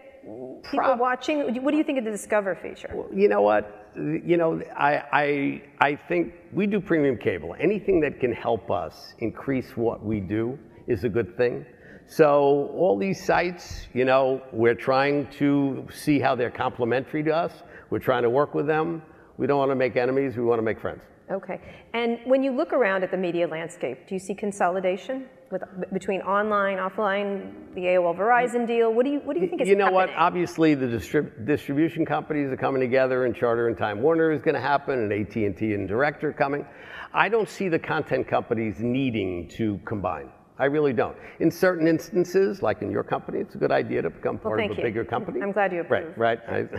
people 0.63 0.79
Prob- 0.79 0.99
watching? 0.99 1.63
What 1.63 1.71
do 1.71 1.77
you 1.77 1.83
think 1.83 1.99
of 1.99 2.05
the 2.05 2.11
Discover 2.11 2.55
feature? 2.55 3.05
You 3.13 3.27
know 3.27 3.41
what? 3.41 3.91
You 3.95 4.37
know, 4.37 4.61
I, 4.77 5.03
I, 5.11 5.61
I 5.81 5.95
think 5.95 6.33
we 6.53 6.67
do 6.67 6.79
premium 6.79 7.17
cable. 7.17 7.55
Anything 7.59 7.99
that 8.01 8.19
can 8.19 8.31
help 8.31 8.69
us 8.69 9.13
increase 9.19 9.75
what 9.75 10.03
we 10.03 10.19
do 10.19 10.57
is 10.87 11.03
a 11.03 11.09
good 11.09 11.35
thing. 11.37 11.65
So 12.05 12.71
all 12.75 12.97
these 12.97 13.23
sites, 13.23 13.87
you 13.93 14.05
know, 14.05 14.41
we're 14.51 14.75
trying 14.75 15.27
to 15.33 15.87
see 15.93 16.19
how 16.19 16.35
they're 16.35 16.49
complementary 16.49 17.23
to 17.23 17.35
us. 17.35 17.53
We're 17.89 17.99
trying 17.99 18.23
to 18.23 18.29
work 18.29 18.55
with 18.55 18.67
them. 18.67 19.03
We 19.37 19.47
don't 19.47 19.59
want 19.59 19.71
to 19.71 19.75
make 19.75 19.95
enemies. 19.95 20.35
We 20.35 20.43
want 20.43 20.59
to 20.59 20.63
make 20.63 20.79
friends. 20.79 21.01
Okay. 21.31 21.61
And 21.93 22.19
when 22.25 22.43
you 22.43 22.51
look 22.51 22.73
around 22.73 23.03
at 23.03 23.11
the 23.11 23.17
media 23.17 23.47
landscape, 23.47 24.07
do 24.07 24.15
you 24.15 24.19
see 24.19 24.33
consolidation 24.33 25.27
with, 25.51 25.63
between 25.93 26.21
online, 26.21 26.77
offline, 26.77 27.51
the 27.75 27.81
AOL 27.81 28.17
Verizon 28.17 28.67
deal? 28.67 28.93
What 28.93 29.05
do 29.05 29.11
you 29.11 29.19
what 29.19 29.35
do 29.35 29.41
you 29.41 29.47
think 29.47 29.61
is 29.61 29.67
you 29.67 29.75
know 29.75 29.91
what? 29.91 30.09
Obviously, 30.15 30.75
the 30.75 30.85
distrib- 30.85 31.45
distribution 31.45 32.05
companies 32.05 32.51
are 32.51 32.57
coming 32.57 32.81
together, 32.81 33.25
and 33.25 33.35
Charter 33.35 33.67
and 33.67 33.77
Time 33.77 34.01
Warner 34.01 34.31
is 34.31 34.41
going 34.41 34.55
to 34.55 34.61
happen, 34.61 34.99
and 34.99 35.13
AT 35.13 35.35
and 35.35 35.57
T 35.57 35.73
and 35.73 35.87
Direct 35.87 36.23
are 36.23 36.33
coming. 36.33 36.65
I 37.13 37.29
don't 37.29 37.49
see 37.49 37.69
the 37.69 37.79
content 37.79 38.27
companies 38.27 38.79
needing 38.79 39.47
to 39.49 39.79
combine. 39.85 40.29
I 40.59 40.65
really 40.65 40.91
don't. 40.91 41.15
In 41.39 41.49
certain 41.49 41.87
instances, 41.87 42.61
like 42.61 42.81
in 42.81 42.91
your 42.91 43.03
company, 43.03 43.39
it's 43.39 43.55
a 43.55 43.57
good 43.57 43.71
idea 43.71 44.01
to 44.01 44.09
become 44.09 44.37
part 44.37 44.59
thank 44.59 44.73
of 44.73 44.77
a 44.77 44.81
you. 44.81 44.87
bigger 44.87 45.05
company. 45.05 45.41
I'm 45.41 45.53
glad 45.53 45.71
you 45.71 45.81
approve. 45.81 46.17
Right, 46.17 46.39
right. 46.49 46.69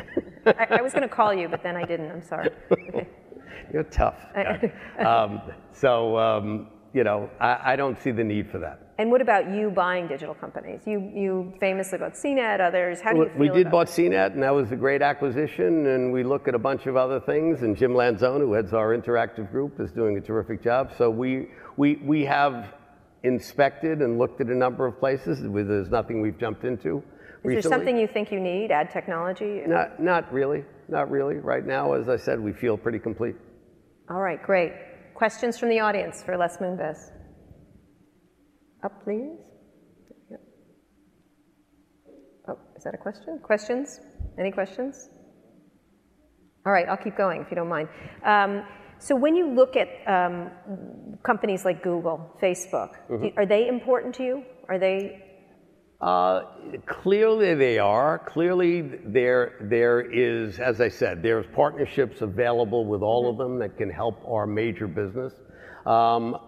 I, 0.46 0.78
I 0.78 0.82
was 0.82 0.92
going 0.92 1.08
to 1.08 1.14
call 1.14 1.32
you, 1.32 1.48
but 1.48 1.62
then 1.62 1.76
I 1.76 1.84
didn't. 1.84 2.10
I'm 2.10 2.22
sorry. 2.22 2.50
Okay. 2.70 3.08
You're 3.72 3.84
tough. 3.84 4.18
um, 4.98 5.40
so, 5.72 6.18
um, 6.18 6.68
you 6.92 7.04
know, 7.04 7.30
I, 7.40 7.72
I 7.72 7.76
don't 7.76 7.98
see 8.00 8.10
the 8.10 8.24
need 8.24 8.50
for 8.50 8.58
that. 8.58 8.90
And 8.98 9.10
what 9.10 9.22
about 9.22 9.50
you 9.50 9.70
buying 9.70 10.08
digital 10.08 10.34
companies? 10.34 10.82
You 10.84 11.10
you 11.14 11.54
famously 11.58 11.96
bought 11.98 12.12
CNET, 12.12 12.60
others. 12.60 13.00
How 13.00 13.12
do 13.12 13.20
you 13.20 13.28
feel 13.30 13.38
we 13.38 13.48
did 13.48 13.70
bought 13.70 13.86
CNET, 13.86 14.34
and 14.34 14.42
that 14.42 14.54
was 14.54 14.70
a 14.72 14.76
great 14.76 15.00
acquisition. 15.00 15.86
And 15.86 16.12
we 16.12 16.22
look 16.22 16.48
at 16.48 16.54
a 16.54 16.58
bunch 16.58 16.86
of 16.86 16.96
other 16.96 17.18
things. 17.18 17.62
And 17.62 17.74
Jim 17.76 17.92
Lanzone, 17.92 18.40
who 18.40 18.52
heads 18.52 18.74
our 18.74 18.94
interactive 18.94 19.50
group, 19.50 19.80
is 19.80 19.90
doing 19.92 20.18
a 20.18 20.20
terrific 20.20 20.62
job. 20.62 20.92
So 20.98 21.08
we 21.08 21.48
we 21.78 21.96
we 21.96 22.26
have 22.26 22.74
inspected 23.22 24.02
and 24.02 24.18
looked 24.18 24.42
at 24.42 24.48
a 24.48 24.54
number 24.54 24.84
of 24.84 24.98
places. 24.98 25.40
There's 25.42 25.90
nothing 25.90 26.20
we've 26.20 26.38
jumped 26.38 26.64
into. 26.64 27.02
Is 27.44 27.62
there 27.62 27.62
something 27.62 27.96
you 27.96 28.06
think 28.06 28.30
you 28.30 28.40
need? 28.40 28.70
Add 28.70 28.90
technology? 28.90 29.62
Not 29.66 29.98
not 29.98 30.30
really, 30.30 30.64
not 30.88 31.10
really. 31.10 31.36
Right 31.36 31.64
now, 31.64 31.94
as 31.94 32.10
I 32.10 32.18
said, 32.18 32.38
we 32.38 32.52
feel 32.52 32.76
pretty 32.76 32.98
complete. 32.98 33.36
All 34.10 34.20
right, 34.20 34.42
great. 34.42 34.72
Questions 35.20 35.58
from 35.58 35.68
the 35.68 35.80
audience 35.80 36.22
for 36.22 36.34
Les 36.38 36.56
Moonves? 36.62 37.10
Up, 38.82 39.04
please. 39.04 39.36
Yep. 40.30 40.40
Oh, 42.48 42.58
is 42.74 42.84
that 42.84 42.94
a 42.94 42.96
question? 42.96 43.38
Questions? 43.42 44.00
Any 44.38 44.50
questions? 44.50 45.10
All 46.64 46.72
right, 46.72 46.86
I'll 46.88 46.96
keep 46.96 47.18
going 47.18 47.42
if 47.42 47.50
you 47.50 47.56
don't 47.56 47.68
mind. 47.68 47.88
Um, 48.24 48.64
so 48.98 49.14
when 49.14 49.36
you 49.36 49.52
look 49.54 49.76
at 49.76 49.88
um, 50.06 50.50
companies 51.22 51.66
like 51.66 51.82
Google, 51.82 52.34
Facebook, 52.42 52.92
Mm-hmm. 53.10 53.22
do- 53.22 53.32
are 53.36 53.44
they 53.44 53.68
important 53.68 54.14
to 54.14 54.22
you? 54.22 54.42
Are 54.70 54.78
they? 54.78 55.22
Uh, 56.00 56.42
clearly 56.86 57.54
they 57.54 57.78
are. 57.78 58.18
Clearly 58.20 58.80
there, 58.80 59.52
there 59.60 60.00
is, 60.00 60.58
as 60.58 60.80
I 60.80 60.88
said, 60.88 61.22
there's 61.22 61.44
partnerships 61.54 62.22
available 62.22 62.86
with 62.86 63.02
all 63.02 63.28
of 63.28 63.36
them 63.36 63.58
that 63.58 63.76
can 63.76 63.90
help 63.90 64.22
our 64.26 64.46
major 64.46 64.86
business. 64.86 65.34
Um, 65.84 66.38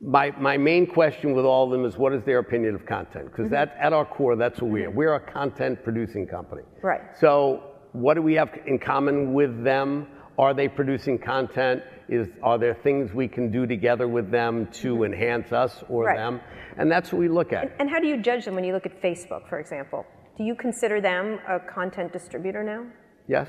my, 0.00 0.30
my 0.38 0.56
main 0.56 0.86
question 0.86 1.34
with 1.34 1.44
all 1.44 1.64
of 1.66 1.70
them 1.70 1.84
is 1.84 1.98
what 1.98 2.14
is 2.14 2.24
their 2.24 2.38
opinion 2.38 2.74
of 2.74 2.86
content? 2.86 3.26
Because 3.26 3.50
that 3.50 3.76
at 3.78 3.92
our 3.92 4.06
core, 4.06 4.34
that's 4.34 4.62
what 4.62 4.70
we 4.70 4.84
are. 4.84 4.90
We're 4.90 5.14
a 5.14 5.32
content 5.32 5.84
producing 5.84 6.26
company. 6.26 6.62
Right. 6.82 7.02
So 7.18 7.64
what 7.92 8.14
do 8.14 8.22
we 8.22 8.32
have 8.34 8.48
in 8.66 8.78
common 8.78 9.34
with 9.34 9.62
them? 9.62 10.06
Are 10.38 10.54
they 10.54 10.68
producing 10.68 11.18
content? 11.18 11.82
Is, 12.10 12.26
are 12.42 12.58
there 12.58 12.74
things 12.74 13.14
we 13.14 13.28
can 13.28 13.52
do 13.52 13.66
together 13.68 14.08
with 14.08 14.32
them 14.32 14.66
to 14.82 15.04
enhance 15.04 15.52
us 15.52 15.84
or 15.88 16.06
Right. 16.06 16.16
them? 16.16 16.40
And 16.76 16.90
that's 16.90 17.12
what 17.12 17.20
we 17.20 17.28
look 17.28 17.52
at. 17.52 17.72
And 17.78 17.88
how 17.88 18.00
do 18.00 18.08
you 18.08 18.16
judge 18.20 18.44
them 18.44 18.56
when 18.56 18.64
you 18.64 18.72
look 18.72 18.84
at 18.84 19.00
Facebook, 19.00 19.48
for 19.48 19.60
example? 19.60 20.04
Do 20.36 20.42
you 20.42 20.56
consider 20.56 21.00
them 21.00 21.38
a 21.48 21.60
content 21.60 22.12
distributor 22.12 22.64
now? 22.64 22.84
Yes? 23.28 23.48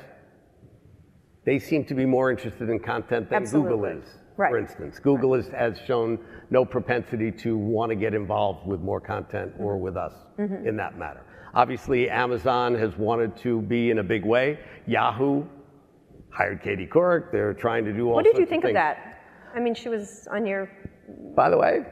They 1.44 1.58
seem 1.58 1.86
to 1.86 1.96
be 1.96 2.06
more 2.06 2.30
interested 2.30 2.70
in 2.70 2.80
content 2.80 3.32
than 3.32 3.46
Google 3.46 3.86
is, 3.86 4.04
Right. 4.38 4.52
for 4.52 4.60
instance. 4.60 5.00
Google 5.00 5.34
is, 5.34 5.48
has 5.50 5.80
shown 5.88 6.20
no 6.52 6.64
propensity 6.64 7.32
to 7.32 7.58
want 7.58 7.90
to 7.90 7.96
get 7.96 8.14
involved 8.14 8.68
with 8.68 8.80
more 8.82 9.02
content 9.02 9.54
or 9.58 9.74
Mm-hmm. 9.74 9.84
with 9.84 9.98
us 9.98 10.14
in 10.38 10.78
that 10.78 11.00
matter. 11.00 11.22
Obviously, 11.56 12.10
Amazon 12.12 12.76
has 12.76 12.96
wanted 12.96 13.36
to 13.38 13.62
be 13.64 13.90
in 13.90 13.98
a 13.98 14.04
big 14.04 14.24
way. 14.24 14.60
Yahoo 14.86 15.46
hired 16.34 16.62
Katie 16.62 16.88
Couric. 16.88 17.32
They're 17.32 17.54
trying 17.54 17.86
to 17.86 17.94
do 17.94 18.10
all 18.10 18.16
things 18.18 18.26
What 18.28 18.36
did 18.36 18.40
you 18.40 18.46
think 18.46 18.64
of 18.64 18.70
of 18.70 18.74
that? 18.76 19.20
I 19.56 19.60
mean, 19.60 19.76
she 19.76 19.90
was 19.90 20.28
on 20.32 20.46
your, 20.46 20.70
By 21.36 21.50
the 21.50 21.58
way, 21.58 21.86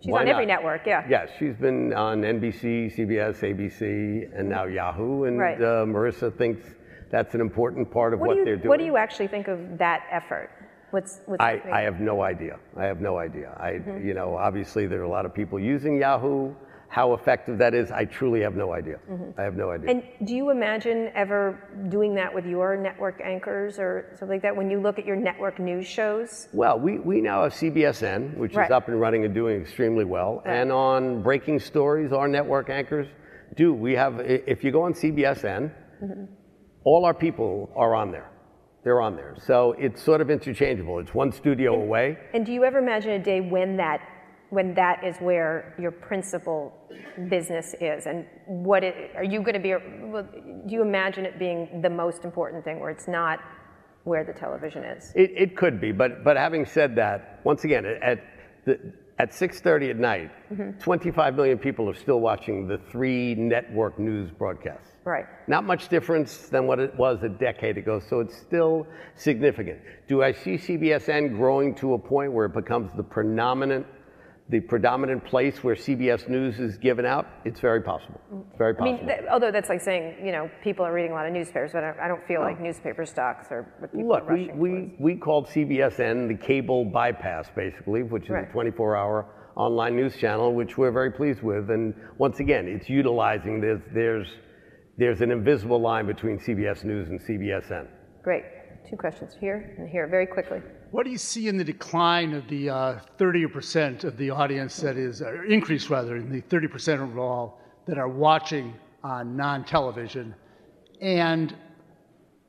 she's 0.00 0.12
on 0.14 0.26
every 0.26 0.46
not? 0.46 0.54
network, 0.54 0.86
yeah. 0.86 1.04
Yes, 1.08 1.28
she's 1.38 1.54
been 1.56 1.92
on 1.92 2.22
NBC, 2.22 2.94
CBS, 2.96 3.40
ABC, 3.40 4.30
and 4.38 4.48
now 4.48 4.64
Yahoo. 4.64 5.24
And 5.24 5.38
Right. 5.38 5.60
uh, 5.60 5.84
Marissa 5.84 6.34
thinks 6.36 6.66
that's 7.10 7.34
an 7.34 7.40
important 7.40 7.90
part 7.90 8.14
of 8.14 8.20
What, 8.20 8.28
what, 8.28 8.34
do 8.34 8.38
you, 8.40 8.44
they're 8.46 8.56
doing. 8.56 8.68
what 8.68 8.78
do 8.78 8.84
you 8.86 8.96
actually 8.96 9.28
think 9.28 9.48
of 9.48 9.78
that 9.78 10.04
effort? 10.10 10.50
What's, 10.90 11.20
what's 11.26 11.42
I? 11.42 11.60
I 11.70 11.82
have 11.82 12.00
no 12.00 12.22
idea. 12.22 12.58
I 12.76 12.84
have 12.86 13.00
no 13.02 13.18
idea. 13.18 13.54
I, 13.60 13.72
Mm-hmm. 13.72 14.06
you 14.06 14.14
know, 14.14 14.34
obviously 14.36 14.86
there 14.86 15.00
are 15.00 15.04
a 15.04 15.08
lot 15.10 15.26
of 15.26 15.34
people 15.34 15.60
using 15.60 15.98
Yahoo. 15.98 16.54
How 16.90 17.12
effective 17.12 17.58
that 17.58 17.74
is, 17.74 17.90
I 17.90 18.06
truly 18.06 18.40
have 18.40 18.56
no 18.56 18.72
idea. 18.72 18.96
I 19.36 19.42
have 19.42 19.56
no 19.56 19.70
idea. 19.70 19.90
Mm-hmm. 19.94 20.18
And 20.18 20.26
do 20.28 20.34
you 20.34 20.50
imagine 20.50 21.10
ever 21.14 21.58
doing 21.90 22.14
that 22.14 22.34
with 22.34 22.46
your 22.46 22.76
network 22.78 23.20
anchors 23.22 23.78
or 23.78 24.06
something 24.12 24.36
like 24.36 24.42
that 24.42 24.56
when 24.56 24.70
you 24.70 24.80
look 24.80 24.98
at 24.98 25.04
your 25.04 25.16
network 25.16 25.58
news 25.58 25.86
shows? 25.86 26.48
well, 26.54 26.78
we, 26.78 26.98
we 26.98 27.20
now 27.20 27.42
have 27.42 27.52
CBSN, 27.52 28.36
which 28.38 28.54
Right. 28.54 28.64
is 28.64 28.70
up 28.70 28.88
and 28.88 28.98
running 28.98 29.24
and 29.26 29.34
doing 29.34 29.60
extremely 29.60 30.04
well. 30.06 30.42
And 30.46 30.72
on 30.72 31.22
breaking 31.22 31.60
stories, 31.60 32.10
our 32.12 32.26
network 32.26 32.70
anchors 32.70 33.06
do. 33.54 33.74
We 33.74 33.92
have, 33.94 34.20
if 34.20 34.64
you 34.64 34.70
go 34.72 34.82
on 34.82 34.94
CBSN, 34.94 35.70
Mm-hmm. 36.02 36.24
all 36.84 37.04
our 37.04 37.12
people 37.14 37.70
are 37.76 37.94
on 37.94 38.10
there. 38.12 38.30
They're 38.84 39.02
on 39.02 39.16
there. 39.16 39.34
So 39.44 39.72
it's 39.78 40.00
sort 40.00 40.20
of 40.20 40.30
interchangeable. 40.30 41.00
It's 41.00 41.12
one 41.12 41.32
studio 41.32 41.74
away. 41.74 42.16
And 42.32 42.46
do 42.46 42.52
you 42.52 42.64
ever 42.64 42.78
imagine 42.78 43.10
a 43.10 43.18
day 43.22 43.40
when 43.40 43.76
that 43.78 44.00
when 44.50 44.74
that 44.74 45.04
is 45.04 45.16
where 45.18 45.74
your 45.78 45.90
principal 45.90 46.72
business 47.28 47.74
is 47.80 48.06
and 48.06 48.24
what 48.46 48.82
it 48.82 49.10
are 49.14 49.24
you 49.24 49.40
going 49.40 49.54
to 49.54 49.60
be 49.60 49.74
well, 50.06 50.26
do 50.66 50.74
you 50.74 50.82
imagine 50.82 51.26
it 51.26 51.38
being 51.38 51.80
the 51.82 51.90
most 51.90 52.24
important 52.24 52.64
thing 52.64 52.80
where 52.80 52.90
it's 52.90 53.08
not 53.08 53.40
where 54.04 54.24
the 54.24 54.32
television 54.32 54.84
is 54.84 55.12
It, 55.14 55.32
it 55.36 55.56
could 55.56 55.80
be, 55.80 55.92
but 55.92 56.24
but 56.24 56.36
having 56.36 56.64
said 56.64 56.96
that, 56.96 57.40
once 57.44 57.64
again, 57.64 57.84
at 57.86 58.24
the, 58.64 58.78
at 59.18 59.32
6:30 59.32 59.90
at 59.90 59.96
night, 59.96 60.30
mm-hmm. 60.52 60.78
25 60.78 61.34
million 61.34 61.58
people 61.58 61.88
are 61.90 61.94
still 61.94 62.20
watching 62.20 62.68
the 62.68 62.78
three 62.90 63.34
network 63.34 63.98
news 63.98 64.30
broadcasts. 64.30 64.92
right 65.04 65.26
Not 65.48 65.64
much 65.64 65.88
difference 65.88 66.48
than 66.48 66.66
what 66.66 66.78
it 66.78 66.94
was 66.96 67.22
a 67.22 67.28
decade 67.28 67.76
ago, 67.78 68.00
so 68.08 68.20
it's 68.20 68.36
still 68.36 68.86
significant. 69.14 69.80
Do 70.06 70.22
I 70.22 70.32
see 70.32 70.54
CBSN 70.56 71.36
growing 71.36 71.74
to 71.76 71.94
a 71.94 71.98
point 71.98 72.32
where 72.32 72.46
it 72.46 72.54
becomes 72.54 72.92
the 72.96 73.02
predominant, 73.02 73.86
the 74.50 74.60
predominant 74.60 75.24
place 75.26 75.62
where 75.62 75.74
CBS 75.74 76.26
News 76.28 76.58
is 76.58 76.78
given 76.78 77.04
out? 77.04 77.26
It's 77.44 77.60
very 77.60 77.82
possible. 77.82 78.18
It's 78.48 78.56
very 78.56 78.74
I 78.74 78.78
possible. 78.78 78.98
mean, 78.98 79.06
th- 79.06 79.28
although 79.30 79.50
that's 79.52 79.68
like 79.68 79.82
saying, 79.82 80.24
you 80.24 80.32
know, 80.32 80.50
people 80.64 80.86
are 80.86 80.92
reading 80.92 81.12
a 81.12 81.14
lot 81.14 81.26
of 81.26 81.32
newspapers, 81.34 81.72
but 81.74 81.84
I, 81.84 81.94
I 82.04 82.08
don't 82.08 82.26
feel 82.26 82.40
like 82.40 82.58
newspaper 82.60 83.04
stocks 83.04 83.48
are 83.50 83.74
what 83.78 83.92
people 83.92 84.08
Look, 84.08 84.22
are 84.28 84.34
we, 84.34 84.50
we, 84.54 84.68
towards. 84.70 84.92
we 85.00 85.16
called 85.16 85.46
CBSN 85.48 86.28
the 86.28 86.34
cable 86.46 86.86
bypass, 86.86 87.50
basically, 87.54 88.02
which 88.04 88.24
is 88.24 88.30
Right. 88.30 88.48
a 88.48 88.52
24 88.52 88.96
hour 88.96 89.26
online 89.54 89.96
news 89.96 90.16
channel, 90.16 90.54
which 90.54 90.78
we're 90.78 90.92
very 90.92 91.10
pleased 91.10 91.42
with. 91.42 91.68
And 91.70 91.92
once 92.16 92.40
again, 92.40 92.66
it's 92.68 92.88
utilizing 92.88 93.60
this. 93.60 93.80
There's, 93.92 94.28
there's 94.96 95.20
an 95.20 95.30
invisible 95.30 95.80
line 95.80 96.06
between 96.06 96.38
CBS 96.38 96.84
News 96.84 97.08
and 97.10 97.20
CBSN. 97.20 97.86
Great. 98.22 98.44
two 98.88 98.96
questions 98.96 99.34
here 99.38 99.74
and 99.78 99.88
here, 99.90 100.06
very 100.06 100.26
quickly. 100.26 100.60
What 100.90 101.04
do 101.04 101.10
you 101.10 101.18
see 101.18 101.48
in 101.48 101.58
the 101.58 101.64
decline 101.64 102.32
of 102.32 102.48
the 102.48 102.70
uh, 102.70 103.00
30% 103.18 104.04
of 104.04 104.16
the 104.16 104.30
audience 104.30 104.76
that 104.78 104.96
is, 104.96 105.20
or 105.20 105.44
increase 105.44 105.90
rather, 105.90 106.16
in 106.16 106.32
the 106.32 106.40
30% 106.40 107.00
overall 107.00 107.60
that 107.86 107.98
are 107.98 108.08
watching 108.08 108.74
on 109.04 109.36
non 109.36 109.64
television? 109.64 110.34
And 111.02 111.54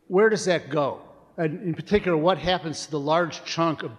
where 0.07 0.29
does 0.29 0.45
that 0.45 0.69
go? 0.69 1.01
And 1.37 1.61
in 1.63 1.73
particular, 1.73 2.17
what 2.17 2.37
happens 2.37 2.85
to 2.85 2.91
the 2.91 2.99
large 2.99 3.43
chunk 3.43 3.83
of, 3.83 3.91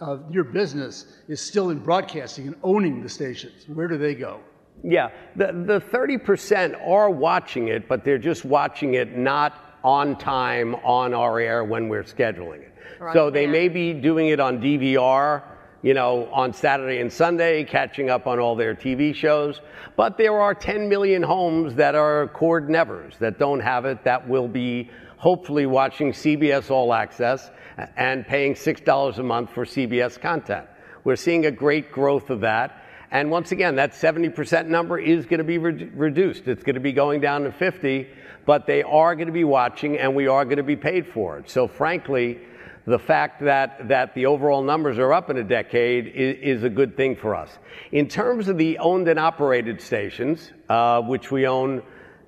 of 0.00 0.34
your 0.34 0.44
business 0.44 1.06
is 1.28 1.40
still 1.40 1.70
in 1.70 1.78
broadcasting 1.78 2.48
and 2.48 2.56
owning 2.64 3.02
the 3.04 3.08
stations? 3.08 3.68
Where 3.68 3.86
do 3.86 3.96
they 3.96 4.16
go? 4.16 4.40
Yeah, 4.82 5.10
the, 5.36 5.46
the 5.46 5.80
30% 5.80 6.86
are 6.86 7.08
watching 7.08 7.68
it, 7.68 7.88
but 7.88 8.04
they're 8.04 8.18
just 8.18 8.44
watching 8.44 8.94
it 8.94 9.16
not 9.16 9.78
on 9.84 10.18
time 10.18 10.74
on 10.76 11.14
our 11.14 11.38
air 11.38 11.62
when 11.62 11.88
we're 11.88 12.02
scheduling 12.02 12.62
it. 12.62 12.73
So 13.12 13.30
they 13.30 13.46
may 13.46 13.68
be 13.68 13.92
doing 13.92 14.28
it 14.28 14.40
on 14.40 14.60
DVR, 14.60 15.42
you 15.82 15.94
know, 15.94 16.28
on 16.32 16.52
Saturday 16.52 17.00
and 17.00 17.12
Sunday, 17.12 17.64
catching 17.64 18.08
up 18.10 18.26
on 18.26 18.38
all 18.38 18.56
their 18.56 18.74
TV 18.74 19.14
shows. 19.14 19.60
But 19.96 20.16
there 20.16 20.40
are 20.40 20.54
10 20.54 20.88
million 20.88 21.22
homes 21.22 21.74
that 21.74 21.94
are 21.94 22.28
cord 22.28 22.70
nevers 22.70 23.14
that 23.18 23.38
don't 23.38 23.60
have 23.60 23.84
it 23.84 24.04
that 24.04 24.28
will 24.28 24.48
be 24.48 24.90
hopefully 25.16 25.66
watching 25.66 26.12
CBS 26.12 26.70
All 26.70 26.92
Access 26.92 27.50
and 27.96 28.26
paying 28.26 28.54
$6 28.54 29.18
a 29.18 29.22
month 29.22 29.50
for 29.50 29.64
CBS 29.64 30.20
content. 30.20 30.66
We're 31.04 31.16
seeing 31.16 31.46
a 31.46 31.50
great 31.50 31.92
growth 31.92 32.30
of 32.30 32.40
that. 32.40 32.82
And 33.10 33.30
once 33.30 33.52
again, 33.52 33.76
that 33.76 33.92
70% 33.92 34.66
number 34.66 34.98
is 34.98 35.26
going 35.26 35.38
to 35.38 35.44
be 35.44 35.58
re- 35.58 35.90
reduced. 35.94 36.48
It's 36.48 36.62
going 36.62 36.74
to 36.74 36.80
be 36.80 36.92
going 36.92 37.20
down 37.20 37.44
to 37.44 37.52
50, 37.52 38.08
but 38.44 38.66
they 38.66 38.82
are 38.82 39.14
going 39.14 39.28
to 39.28 39.32
be 39.32 39.44
watching 39.44 39.98
and 39.98 40.14
we 40.14 40.26
are 40.26 40.44
going 40.44 40.56
to 40.56 40.62
be 40.62 40.76
paid 40.76 41.06
for 41.06 41.38
it. 41.38 41.48
So 41.48 41.68
frankly, 41.68 42.40
the 42.86 42.98
fact 42.98 43.42
that, 43.42 43.88
that 43.88 44.14
the 44.14 44.26
overall 44.26 44.62
numbers 44.62 44.98
are 44.98 45.12
up 45.12 45.30
in 45.30 45.38
a 45.38 45.44
decade 45.44 46.06
is, 46.08 46.58
is 46.58 46.62
a 46.64 46.68
good 46.68 46.96
thing 46.96 47.16
for 47.16 47.34
us. 47.34 47.58
In 47.92 48.08
terms 48.08 48.48
of 48.48 48.58
the 48.58 48.78
owned 48.78 49.08
and 49.08 49.18
operated 49.18 49.80
stations, 49.80 50.52
uh, 50.68 51.00
which 51.00 51.30
we 51.30 51.46
own 51.46 51.82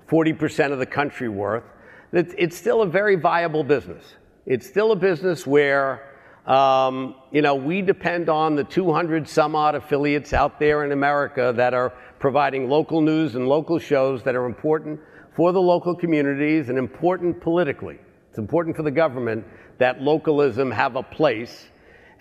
40% 0.09 0.71
of 0.71 0.79
the 0.79 0.85
country 0.85 1.29
worth, 1.29 1.63
it's, 2.11 2.33
it's 2.37 2.57
still 2.57 2.81
a 2.81 2.87
very 2.87 3.15
viable 3.15 3.63
business. 3.63 4.03
It's 4.45 4.65
still 4.65 4.91
a 4.91 4.95
business 4.95 5.45
where 5.45 6.07
um, 6.47 7.15
you 7.31 7.41
know, 7.41 7.55
we 7.55 7.81
depend 7.81 8.29
on 8.29 8.55
the 8.55 8.63
200 8.63 9.27
some 9.27 9.53
odd 9.53 9.75
affiliates 9.75 10.31
out 10.31 10.59
there 10.59 10.85
in 10.85 10.93
America 10.93 11.53
that 11.57 11.73
are 11.73 11.93
providing 12.19 12.69
local 12.69 13.01
news 13.01 13.35
and 13.35 13.49
local 13.49 13.77
shows 13.79 14.23
that 14.23 14.33
are 14.33 14.45
important 14.45 14.99
for 15.35 15.51
the 15.51 15.61
local 15.61 15.93
communities 15.93 16.69
and 16.69 16.77
important 16.77 17.41
politically. 17.41 17.99
It's 18.37 18.39
important 18.39 18.75
for 18.75 18.83
the 18.83 18.91
government 18.91 19.47
that 19.79 19.99
localism 19.99 20.69
have 20.69 20.95
a 20.95 21.01
place. 21.01 21.69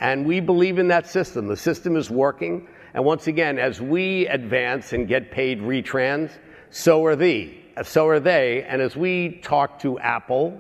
And 0.01 0.25
we 0.25 0.41
believe 0.41 0.79
in 0.79 0.89
that 0.89 1.07
system. 1.07 1.47
The 1.47 1.59
system 1.59 1.95
is 1.95 2.09
working. 2.09 2.69
And 2.95 3.05
once 3.05 3.27
again, 3.27 3.59
as 3.59 3.83
we 3.83 4.27
advance 4.29 4.95
and 4.95 5.07
get 5.07 5.31
paid 5.31 5.61
retrans, 5.61 6.31
so 6.71 7.05
are 7.05 7.17
they. 7.17 7.63
So 7.83 8.07
are 8.09 8.19
they. 8.19 8.63
And 8.63 8.81
as 8.81 8.97
we 8.97 9.43
talk 9.43 9.79
to 9.81 9.99
Apple, 9.99 10.59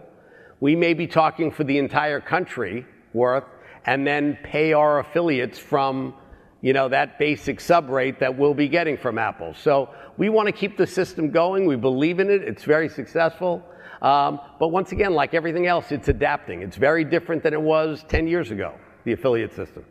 we 0.61 0.77
may 0.77 0.93
be 0.93 1.07
talking 1.07 1.51
for 1.51 1.65
the 1.65 1.79
entire 1.79 2.21
country 2.21 2.85
worth 3.15 3.45
and 3.87 4.07
then 4.07 4.37
pay 4.43 4.75
our 4.75 4.99
affiliates 4.99 5.59
from 5.59 6.13
you 6.61 6.75
know 6.75 6.89
that 6.91 7.19
basic 7.19 7.61
sub 7.61 7.89
rate 7.89 8.21
that 8.21 8.37
we'll 8.37 8.53
be 8.53 8.69
getting 8.69 8.99
from 8.99 9.17
Apple. 9.17 9.55
So 9.55 9.89
we 10.19 10.29
want 10.29 10.49
to 10.49 10.53
keep 10.53 10.77
the 10.77 10.87
system 10.87 11.31
going. 11.31 11.65
We 11.65 11.77
believe 11.77 12.21
in 12.21 12.29
it. 12.29 12.43
It's 12.43 12.65
very 12.65 12.91
successful. 12.91 13.65
Um, 14.03 14.41
but 14.59 14.69
once 14.69 14.93
again, 14.93 15.15
like 15.15 15.35
everything 15.35 15.67
else, 15.67 15.93
it's 15.93 16.09
adapting. 16.09 16.63
It's 16.63 16.77
very 16.77 17.05
different 17.05 17.43
than 17.43 17.53
it 17.53 17.61
was 17.61 18.05
10 18.09 18.27
years 18.27 18.51
ago, 18.51 18.75
the 19.05 19.13
affiliate 19.13 19.55
system. 19.55 19.85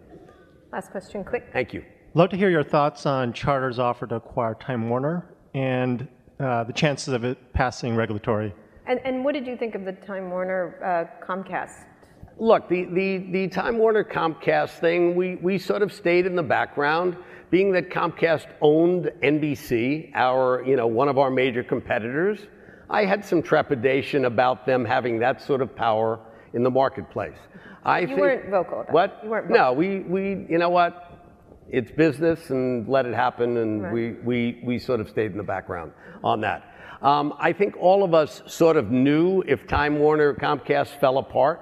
Last 0.72 0.92
question, 0.92 1.24
quick. 1.24 1.50
Thank 1.54 1.74
you. 1.74 1.84
Love 2.14 2.30
to 2.30 2.38
hear 2.38 2.50
your 2.50 2.64
thoughts 2.64 3.06
on 3.06 3.34
Charter's 3.34 3.80
offer 3.80 4.08
to 4.08 4.16
acquire 4.16 4.56
Time 4.56 4.90
Warner 4.90 5.36
and 5.54 6.08
uh, 6.40 6.64
the 6.64 6.74
chances 6.74 7.14
of 7.14 7.24
it 7.24 7.38
passing 7.54 7.96
regulatory. 7.96 8.54
And, 8.88 9.00
and 9.04 9.24
what 9.24 9.34
did 9.34 9.48
you 9.48 9.58
think 9.58 9.76
of 9.76 9.86
the 9.86 9.94
Time 9.94 10.30
Warner 10.30 10.80
uh, 10.84 11.26
Comcast 11.26 11.86
Look, 12.38 12.68
the, 12.68 12.84
the, 12.84 13.18
the 13.32 13.48
Time 13.48 13.78
Warner 13.78 14.04
Comcast 14.04 14.80
thing, 14.80 15.16
we, 15.16 15.36
we 15.36 15.58
sort 15.58 15.82
of 15.82 15.94
stayed 15.94 16.26
in 16.26 16.36
the 16.36 16.44
background, 16.44 17.16
being 17.50 17.72
that 17.72 17.90
Comcast 17.90 18.48
owned 18.60 19.10
NBC, 19.24 20.12
our, 20.14 20.62
you 20.66 20.76
know, 20.76 20.86
one 20.86 21.08
of 21.08 21.18
our 21.18 21.32
major 21.32 21.64
competitors. 21.64 22.40
I 22.90 23.06
had 23.06 23.26
some 23.26 23.42
trepidation 23.42 24.26
about 24.26 24.66
them 24.66 24.86
having 24.86 25.20
that 25.20 25.42
sort 25.42 25.62
of 25.62 25.76
power 25.76 26.20
in 26.54 26.64
the 26.64 26.72
marketplace. 26.72 27.38
I 27.84 28.00
you 28.00 28.08
think, 28.08 28.20
weren't 28.20 28.50
vocal 28.50 28.82
about 28.82 28.94
what? 28.94 29.20
You 29.24 29.30
weren't 29.30 29.48
vocal. 29.48 29.64
No, 29.64 29.74
we, 29.74 30.00
we, 30.00 30.46
you 30.50 30.58
know 30.58 30.70
what? 30.70 31.12
It's 31.70 31.92
business 31.92 32.52
and 32.52 32.88
let 32.88 33.06
it 33.06 33.16
happen, 33.16 33.58
and 33.58 33.84
right. 33.84 33.94
we, 33.94 34.12
we, 34.24 34.62
we 34.64 34.80
sort 34.80 35.00
of 35.00 35.10
stayed 35.10 35.32
in 35.32 35.38
the 35.38 35.44
background 35.44 35.92
on 36.24 36.42
that. 36.42 36.72
Um, 37.02 37.34
I 37.40 37.54
think 37.54 37.76
all 37.80 38.04
of 38.04 38.14
us 38.14 38.42
sort 38.48 38.78
of 38.78 38.92
knew 38.92 39.44
if 39.48 39.68
Time 39.68 40.00
Warner 40.00 40.34
Comcast 40.34 41.00
fell 41.00 41.18
apart, 41.18 41.62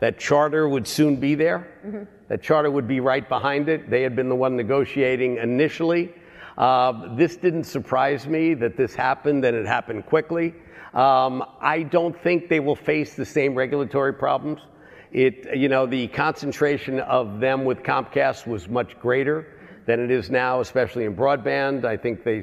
that 0.00 0.18
Charter 0.18 0.68
would 0.68 0.86
soon 0.86 1.16
be 1.16 1.34
there, 1.34 1.68
mm-hmm. 1.84 2.04
that 2.28 2.42
Charter 2.42 2.70
would 2.70 2.86
be 2.86 3.00
right 3.00 3.28
behind 3.28 3.68
it. 3.68 3.90
They 3.90 4.02
had 4.02 4.14
been 4.14 4.28
the 4.28 4.36
one 4.36 4.56
negotiating 4.56 5.38
initially. 5.38 6.12
Uh, 6.60 7.16
this 7.16 7.36
didn't 7.36 7.64
surprise 7.64 8.26
me 8.26 8.52
that 8.52 8.76
this 8.76 8.94
happened 8.94 9.46
and 9.46 9.56
it 9.56 9.64
happened 9.64 10.04
quickly. 10.04 10.54
Um, 10.92 11.42
I 11.58 11.84
don't 11.84 12.14
think 12.22 12.50
they 12.50 12.60
will 12.60 12.76
face 12.76 13.14
the 13.14 13.24
same 13.24 13.54
regulatory 13.54 14.12
problems. 14.12 14.60
It, 15.10 15.56
you 15.56 15.70
know, 15.70 15.86
the 15.86 16.08
concentration 16.08 17.00
of 17.00 17.40
them 17.40 17.64
with 17.64 17.78
Comcast 17.78 18.46
was 18.46 18.68
much 18.68 19.00
greater 19.00 19.46
than 19.86 20.00
it 20.00 20.10
is 20.10 20.28
now, 20.28 20.60
especially 20.60 21.06
in 21.06 21.16
broadband. 21.16 21.86
I 21.86 21.96
think 21.96 22.24
they 22.24 22.42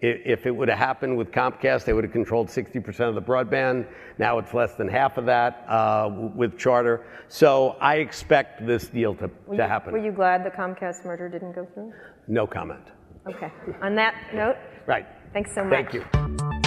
if 0.00 0.46
it 0.46 0.52
would 0.52 0.68
have 0.68 0.78
happened 0.78 1.16
with 1.16 1.32
Comcast, 1.32 1.84
they 1.84 1.92
would 1.92 2.04
have 2.04 2.12
controlled 2.12 2.46
60% 2.46 3.00
of 3.08 3.16
the 3.16 3.20
broadband. 3.20 3.88
Now 4.16 4.38
it's 4.38 4.54
less 4.54 4.76
than 4.76 4.86
half 4.86 5.18
of 5.18 5.26
that 5.26 5.64
uh, 5.68 6.08
with 6.36 6.56
Charter. 6.56 7.04
So 7.26 7.70
I 7.80 7.96
expect 7.96 8.64
this 8.64 8.86
deal 8.86 9.16
to, 9.16 9.28
were 9.46 9.56
to 9.56 9.62
you, 9.64 9.68
happen. 9.68 9.92
Were 9.92 9.98
you 9.98 10.12
glad 10.12 10.44
the 10.44 10.50
Comcast 10.50 11.04
merger 11.04 11.28
didn't 11.28 11.52
go 11.52 11.66
through? 11.74 11.92
No 12.28 12.46
comment. 12.46 12.84
Okay. 13.28 13.52
On 13.82 13.94
that 13.96 14.14
note, 14.34 14.56
right. 14.86 15.06
Thanks 15.32 15.54
so 15.54 15.64
much. 15.64 15.90
Thank 15.90 15.94
you. 15.94 16.57